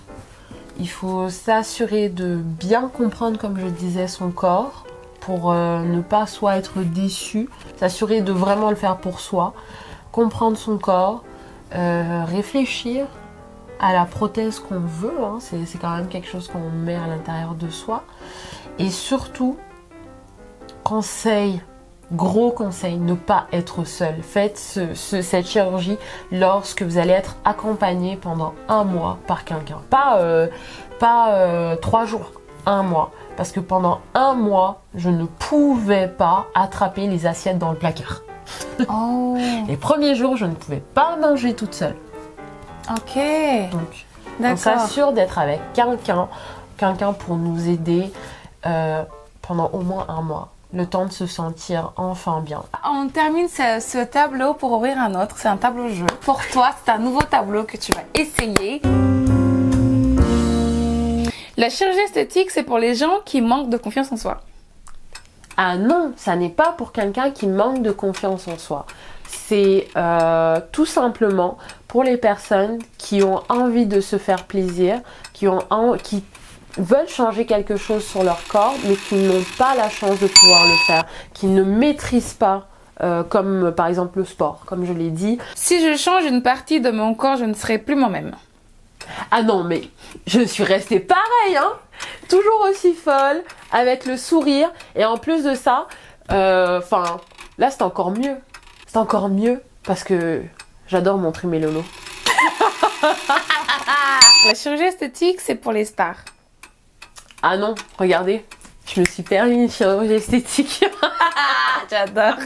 Il 0.81 0.89
faut 0.89 1.29
s'assurer 1.29 2.09
de 2.09 2.37
bien 2.37 2.89
comprendre, 2.89 3.39
comme 3.39 3.61
je 3.61 3.67
disais, 3.67 4.09
son 4.09 4.31
corps 4.31 4.85
pour 5.21 5.53
euh, 5.53 5.83
ne 5.83 6.01
pas 6.01 6.27
soit 6.27 6.57
être 6.57 6.81
déçu. 6.81 7.49
S'assurer 7.77 8.23
de 8.23 8.33
vraiment 8.33 8.71
le 8.71 8.77
faire 8.77 8.97
pour 8.97 9.21
soi. 9.21 9.53
Comprendre 10.11 10.57
son 10.57 10.79
corps. 10.79 11.23
euh, 11.75 12.25
réfléchir 12.25 13.07
à 13.79 13.93
la 13.93 14.05
prothèse 14.05 14.59
qu'on 14.59 14.81
veut. 14.81 15.15
hein. 15.23 15.39
C'est 15.39 15.65
c'est 15.67 15.79
quand 15.79 15.95
même 15.95 16.09
quelque 16.09 16.27
chose 16.27 16.49
qu'on 16.49 16.69
met 16.71 16.97
à 16.97 17.07
l'intérieur 17.07 17.55
de 17.55 17.69
soi. 17.69 18.03
Et 18.79 18.91
surtout, 18.91 19.57
conseil 20.83 21.63
Gros 22.13 22.51
conseil, 22.51 22.97
ne 22.99 23.15
pas 23.15 23.47
être 23.53 23.85
seul. 23.85 24.17
Faites 24.23 24.59
ce- 24.59 24.95
ce- 24.95 25.23
cette 25.23 25.47
chirurgie 25.47 25.97
lorsque 26.33 26.83
vous 26.83 26.99
allez 26.99 27.13
être 27.13 27.37
accompagné 27.45 28.17
pendant 28.17 28.53
un 28.69 28.83
mois 28.85 29.19
par 29.29 29.45
quelqu'un. 29.45 29.79
Pas, 29.91 30.19
euh, 30.19 30.49
pas 30.99 31.35
euh, 31.35 31.77
trois 31.77 32.07
jours, 32.07 32.33
un 32.67 32.83
mois. 32.83 33.13
Parce 33.37 33.53
que 33.53 33.61
pendant 33.61 34.01
un 34.15 34.35
mois, 34.35 34.81
je 34.97 35.09
ne 35.09 35.25
pouvais 35.25 36.09
pas 36.09 36.47
attraper 36.55 37.07
les 37.07 37.27
assiettes 37.27 37.59
dans 37.59 37.71
le 37.71 37.79
placard. 37.79 38.23
Oh, 38.93 39.37
Les 39.69 39.77
premiers 39.77 40.15
jours, 40.17 40.37
je 40.37 40.47
ne 40.47 40.55
pouvais 40.55 40.83
pas 40.95 41.17
manger 41.17 41.55
toute 41.55 41.75
seule. 41.75 41.97
ok. 42.91 43.19
Donc, 43.71 44.03
on 44.41 44.57
s'assure 44.57 45.13
d'être 45.13 45.39
avec 45.39 45.61
quelqu'un, 45.75 46.29
quelqu'un 46.77 47.13
pour 47.13 47.37
nous 47.37 47.69
aider 47.69 48.11
euh, 48.67 49.05
pendant 49.43 49.71
au 49.73 49.81
moins 49.81 50.07
un 50.09 50.23
mois. 50.23 50.49
Le 50.73 50.87
temps 50.87 51.07
de 51.07 51.13
se 51.13 51.27
sentir 51.27 51.93
enfin 51.97 52.41
bien. 52.41 52.63
On 52.89 53.09
termine 53.09 53.49
ce, 53.49 53.81
ce 53.81 54.05
tableau 54.05 54.55
pour 54.55 54.71
ouvrir 54.73 54.99
un 54.99 55.21
autre. 55.21 55.35
C'est 55.37 55.49
un 55.49 55.57
tableau 55.57 55.89
jeu. 55.89 56.07
Pour 56.21 56.41
toi, 56.53 56.71
c'est 56.85 56.93
un 56.93 56.99
nouveau 56.99 57.23
tableau 57.23 57.65
que 57.65 57.77
tu 57.77 57.91
vas 57.93 58.03
essayer. 58.15 58.81
La 61.57 61.69
chirurgie 61.69 61.99
esthétique, 62.01 62.51
c'est 62.53 62.63
pour 62.63 62.79
les 62.79 62.95
gens 62.95 63.19
qui 63.25 63.41
manquent 63.41 63.69
de 63.69 63.77
confiance 63.77 64.13
en 64.13 64.17
soi. 64.17 64.41
Ah 65.57 65.77
non, 65.77 66.13
ça 66.17 66.37
n'est 66.37 66.49
pas 66.49 66.73
pour 66.73 66.93
quelqu'un 66.93 67.33
qui 67.33 67.47
manque 67.49 67.83
de 67.83 67.91
confiance 67.91 68.47
en 68.49 68.57
soi. 68.57 68.87
C'est 69.27 69.89
euh, 69.97 70.61
tout 70.73 70.87
simplement 70.87 71.59
pour 71.89 72.03
les 72.05 72.17
personnes 72.17 72.79
qui 72.97 73.23
ont 73.23 73.43
envie 73.49 73.87
de 73.87 74.01
se 74.01 74.17
faire 74.19 74.45
plaisir, 74.47 75.01
qui, 75.33 75.49
ont 75.49 75.63
en- 75.71 75.97
qui 75.97 76.25
veulent 76.77 77.09
changer 77.09 77.47
quelque 77.47 77.77
chose 77.77 78.05
sur 78.05 78.23
leur 78.23 78.47
corps, 78.49 78.75
mais 78.85 78.95
qui 78.95 79.17
n'ont 79.17 79.45
pas 79.59 79.75
la 79.75 79.89
chance 79.89 80.19
de 80.21 80.27
pouvoir 80.27 80.67
le 80.67 80.77
faire, 80.87 81.05
qui 81.35 81.47
ne 81.47 81.63
maîtrisent 81.63 82.35
pas, 82.35 82.69
euh, 83.03 83.23
comme 83.23 83.67
euh, 83.67 83.71
par 83.71 83.87
exemple 83.87 84.19
le 84.19 84.25
sport, 84.25 84.63
comme 84.67 84.85
je 84.85 84.93
l'ai 84.93 85.11
dit. 85.11 85.39
Si 85.55 85.81
je 85.81 85.97
change 85.97 86.25
une 86.25 86.43
partie 86.43 86.81
de 86.81 86.91
mon 86.91 87.15
corps, 87.15 87.37
je 87.37 87.45
ne 87.45 87.55
serai 87.55 87.79
plus 87.79 87.97
moi-même. 87.97 88.35
Ah 89.31 89.43
non, 89.43 89.65
mais 89.65 89.83
je 90.27 90.41
suis 90.41 90.65
restée 90.65 91.01
pareil, 91.01 91.57
hein 91.57 91.73
Toujours 92.29 92.67
aussi 92.69 92.95
folle, 92.95 93.43
avec 93.73 94.07
le 94.07 94.17
sourire, 94.17 94.71
et 94.95 95.05
en 95.05 95.17
plus 95.17 95.43
de 95.43 95.55
ça, 95.55 95.89
enfin, 96.29 97.21
là 97.59 97.71
c'est 97.71 97.83
encore 97.83 98.13
mieux. 98.13 98.37
C'est 98.87 98.99
encore 98.99 99.29
mieux, 99.29 99.61
parce 99.85 100.05
que 100.05 100.43
j'adore 100.87 101.19
montrer 101.19 101.49
mes 101.49 101.59
lolos. 101.59 101.85
La 104.47 104.55
chirurgie 104.55 104.85
esthétique, 104.85 105.41
c'est 105.41 105.55
pour 105.55 105.73
les 105.73 105.85
stars. 105.85 106.17
Ah 107.43 107.57
non, 107.57 107.75
regardez, 107.99 108.45
je 108.87 109.01
me 109.01 109.07
suis 109.07 109.23
permis 109.23 109.55
une 109.65 109.71
chirurgie 109.71 110.13
esthétique. 110.15 110.85
J'adore. 111.91 112.37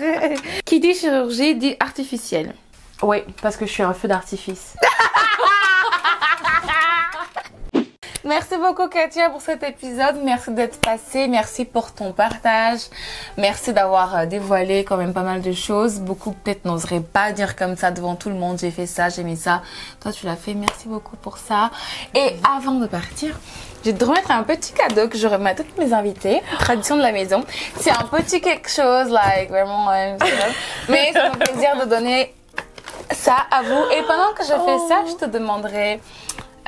qui 0.65 0.81
dit 0.81 0.95
chirurgie 0.95 1.55
dit 1.57 1.77
artificielle. 1.81 2.55
oui, 3.03 3.19
parce 3.43 3.57
que 3.57 3.67
je 3.67 3.73
suis 3.73 3.83
un 3.83 3.93
feu 3.93 4.09
d'artifice. 4.09 4.77
Merci 8.27 8.57
beaucoup 8.57 8.89
Katia 8.89 9.29
pour 9.29 9.43
cet 9.43 9.63
épisode. 9.63 10.17
Merci 10.25 10.51
d'être 10.53 10.81
passée. 10.81 11.29
Merci 11.29 11.67
pour 11.67 11.93
ton 11.93 12.13
partage. 12.13 12.81
Merci 13.37 13.75
d'avoir 13.75 14.17
euh, 14.17 14.25
dévoilé 14.27 14.83
quand 14.83 14.97
même 14.97 15.13
pas 15.13 15.23
mal 15.23 15.43
de 15.43 15.53
choses. 15.53 16.01
Beaucoup 16.01 16.33
peut-être 16.33 16.65
n'oseraient 16.65 17.01
pas 17.03 17.33
dire 17.33 17.55
comme 17.55 17.77
ça 17.77 17.91
devant 17.91 18.15
tout 18.15 18.31
le 18.31 18.37
monde. 18.37 18.59
J'ai 18.59 18.71
fait 18.71 18.87
ça, 18.87 19.11
j'ai 19.11 19.25
mis 19.25 19.37
ça. 19.37 19.61
Toi 20.01 20.11
tu 20.11 20.25
l'as 20.25 20.37
fait. 20.37 20.55
Merci 20.55 20.89
beaucoup 20.89 21.17
pour 21.17 21.37
ça. 21.37 21.71
Et 22.15 22.37
avant 22.57 22.77
de 22.77 22.87
partir, 22.87 23.39
je 23.85 23.91
vais 23.91 23.97
te 23.99 24.05
remettre 24.07 24.31
un 24.31 24.43
petit 24.43 24.73
cadeau 24.73 25.07
que 25.09 25.19
je 25.19 25.27
remets 25.29 25.51
à 25.51 25.55
toutes 25.55 25.77
mes 25.77 25.93
invités. 25.93 26.41
Tradition 26.61 26.97
de 26.97 27.03
la 27.03 27.13
maison. 27.13 27.45
C'est 27.79 27.91
un 27.91 28.05
petit 28.05 28.41
quelque 28.41 28.71
chose, 28.71 29.11
like 29.11 29.51
vraiment. 29.51 29.91
euh, 29.91 30.17
mais 30.89 31.11
c'est 31.13 31.29
mon 31.29 31.35
plaisir 31.35 31.77
de 31.79 31.85
donner 31.85 32.35
ça 33.11 33.37
à 33.51 33.61
vous. 33.61 33.83
Et 33.95 34.01
pendant 34.05 34.33
que 34.33 34.45
je 34.45 34.49
fais 34.49 34.89
ça, 34.89 35.03
je 35.07 35.27
te 35.27 35.31
demanderai. 35.31 36.01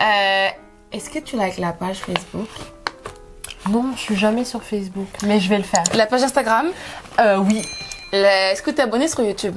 euh, 0.03 0.49
est-ce 0.97 1.11
que 1.11 1.19
tu 1.19 1.37
likes 1.39 1.59
la 1.59 1.73
page 1.73 1.99
Facebook? 1.99 2.49
Non, 3.69 3.93
je 3.97 4.01
suis 4.01 4.17
jamais 4.17 4.45
sur 4.45 4.63
Facebook, 4.63 5.09
mais 5.25 5.41
je 5.41 5.49
vais 5.49 5.59
le 5.59 5.65
faire. 5.65 5.83
La 5.95 6.07
page 6.07 6.23
Instagram? 6.23 6.69
Euh, 7.21 7.37
oui. 7.39 7.63
Le- 8.13 8.19
Est-ce 8.53 8.63
que 8.63 8.71
tu 8.71 8.79
es 8.79 8.83
abonné 8.83 9.09
sur 9.09 9.23
YouTube? 9.23 9.57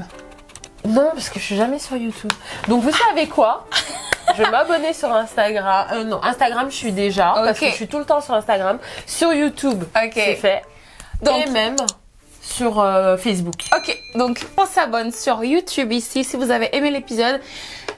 Non, 0.86 1.10
parce 1.14 1.30
que 1.30 1.40
je 1.40 1.46
suis 1.46 1.56
jamais 1.56 1.78
sur 1.80 1.96
YouTube. 1.96 2.32
Donc 2.68 2.82
vous 2.84 2.92
savez 2.92 3.28
quoi? 3.28 3.66
Je 4.38 4.44
vais 4.44 4.52
m'abonner 4.52 4.94
sur 4.94 5.12
Instagram. 5.12 5.88
Euh, 5.92 6.04
non, 6.04 6.24
Instagram, 6.24 6.70
je 6.70 6.76
suis 6.76 6.92
déjà 6.92 7.32
parce 7.34 7.58
Ok. 7.58 7.66
que 7.66 7.70
je 7.72 7.76
suis 7.76 7.88
tout 7.88 7.98
le 7.98 8.06
temps 8.06 8.22
sur 8.22 8.36
Instagram. 8.36 8.78
Sur 9.08 9.34
YouTube, 9.34 9.84
Ok. 9.96 10.12
c'est 10.14 10.36
fait. 10.36 10.62
Donc- 11.24 11.48
Et 11.48 11.50
même 11.50 11.76
sur 12.40 12.80
euh, 12.80 13.18
Facebook. 13.18 13.56
Ok, 13.76 13.98
donc 14.14 14.46
on 14.56 14.68
s'abonne 14.68 15.12
sur 15.12 15.44
YouTube 15.44 15.92
ici. 15.92 16.24
Si 16.24 16.38
vous 16.38 16.52
avez 16.52 16.70
aimé 16.76 16.92
l'épisode, 16.92 17.42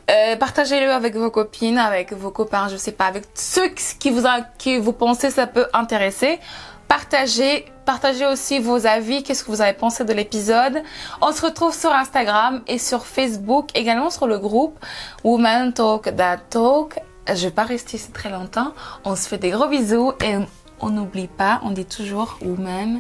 euh, 0.10 0.36
partagez-le 0.36 0.92
avec 0.92 1.16
vos 1.16 1.30
copines, 1.32 1.78
avec 1.78 2.14
vos 2.14 2.32
copains, 2.32 2.68
je 2.70 2.78
sais 2.78 2.92
pas, 2.92 3.06
avec 3.06 3.24
ceux 3.34 3.70
qui 3.70 4.10
vous, 4.12 4.26
a- 4.26 4.42
qui 4.58 4.78
vous 4.78 4.94
pensez 4.94 5.30
ça 5.30 5.48
peut 5.48 5.68
intéresser. 5.74 6.40
Partagez, 6.88 7.66
partagez 7.86 8.26
aussi 8.26 8.60
vos 8.60 8.86
avis, 8.86 9.24
qu'est-ce 9.24 9.46
que 9.46 9.52
vous 9.52 9.62
avez 9.62 9.72
pensé 9.74 10.04
de 10.04 10.12
l'épisode. 10.12 10.84
On 11.22 11.32
se 11.32 11.46
retrouve 11.46 11.74
sur 11.74 11.92
Instagram 11.94 12.62
et 12.68 12.78
sur 12.78 13.06
Facebook, 13.06 13.70
également 13.76 14.10
sur 14.10 14.28
le 14.28 14.38
groupe 14.40 14.78
Woman 15.24 15.72
Talk 15.72 16.14
That 16.18 16.40
Talk. 16.50 17.00
Je 17.28 17.46
vais 17.46 17.52
pas 17.52 17.64
rester 17.64 17.96
ici 17.96 18.12
très 18.12 18.30
longtemps. 18.30 18.74
On 19.06 19.16
se 19.16 19.30
fait 19.30 19.38
des 19.38 19.52
gros 19.52 19.68
bisous 19.68 20.12
et 20.22 20.36
on 20.82 20.90
n'oublie 20.90 21.28
pas, 21.30 21.62
on 21.64 21.72
dit 21.72 21.86
toujours 21.86 22.38
Woman 22.42 23.00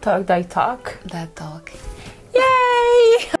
Talk, 0.00 0.24
die, 0.24 0.44
talk. 0.46 1.00
That 1.10 1.26
Talk. 1.34 1.72
Yay! 2.32 3.36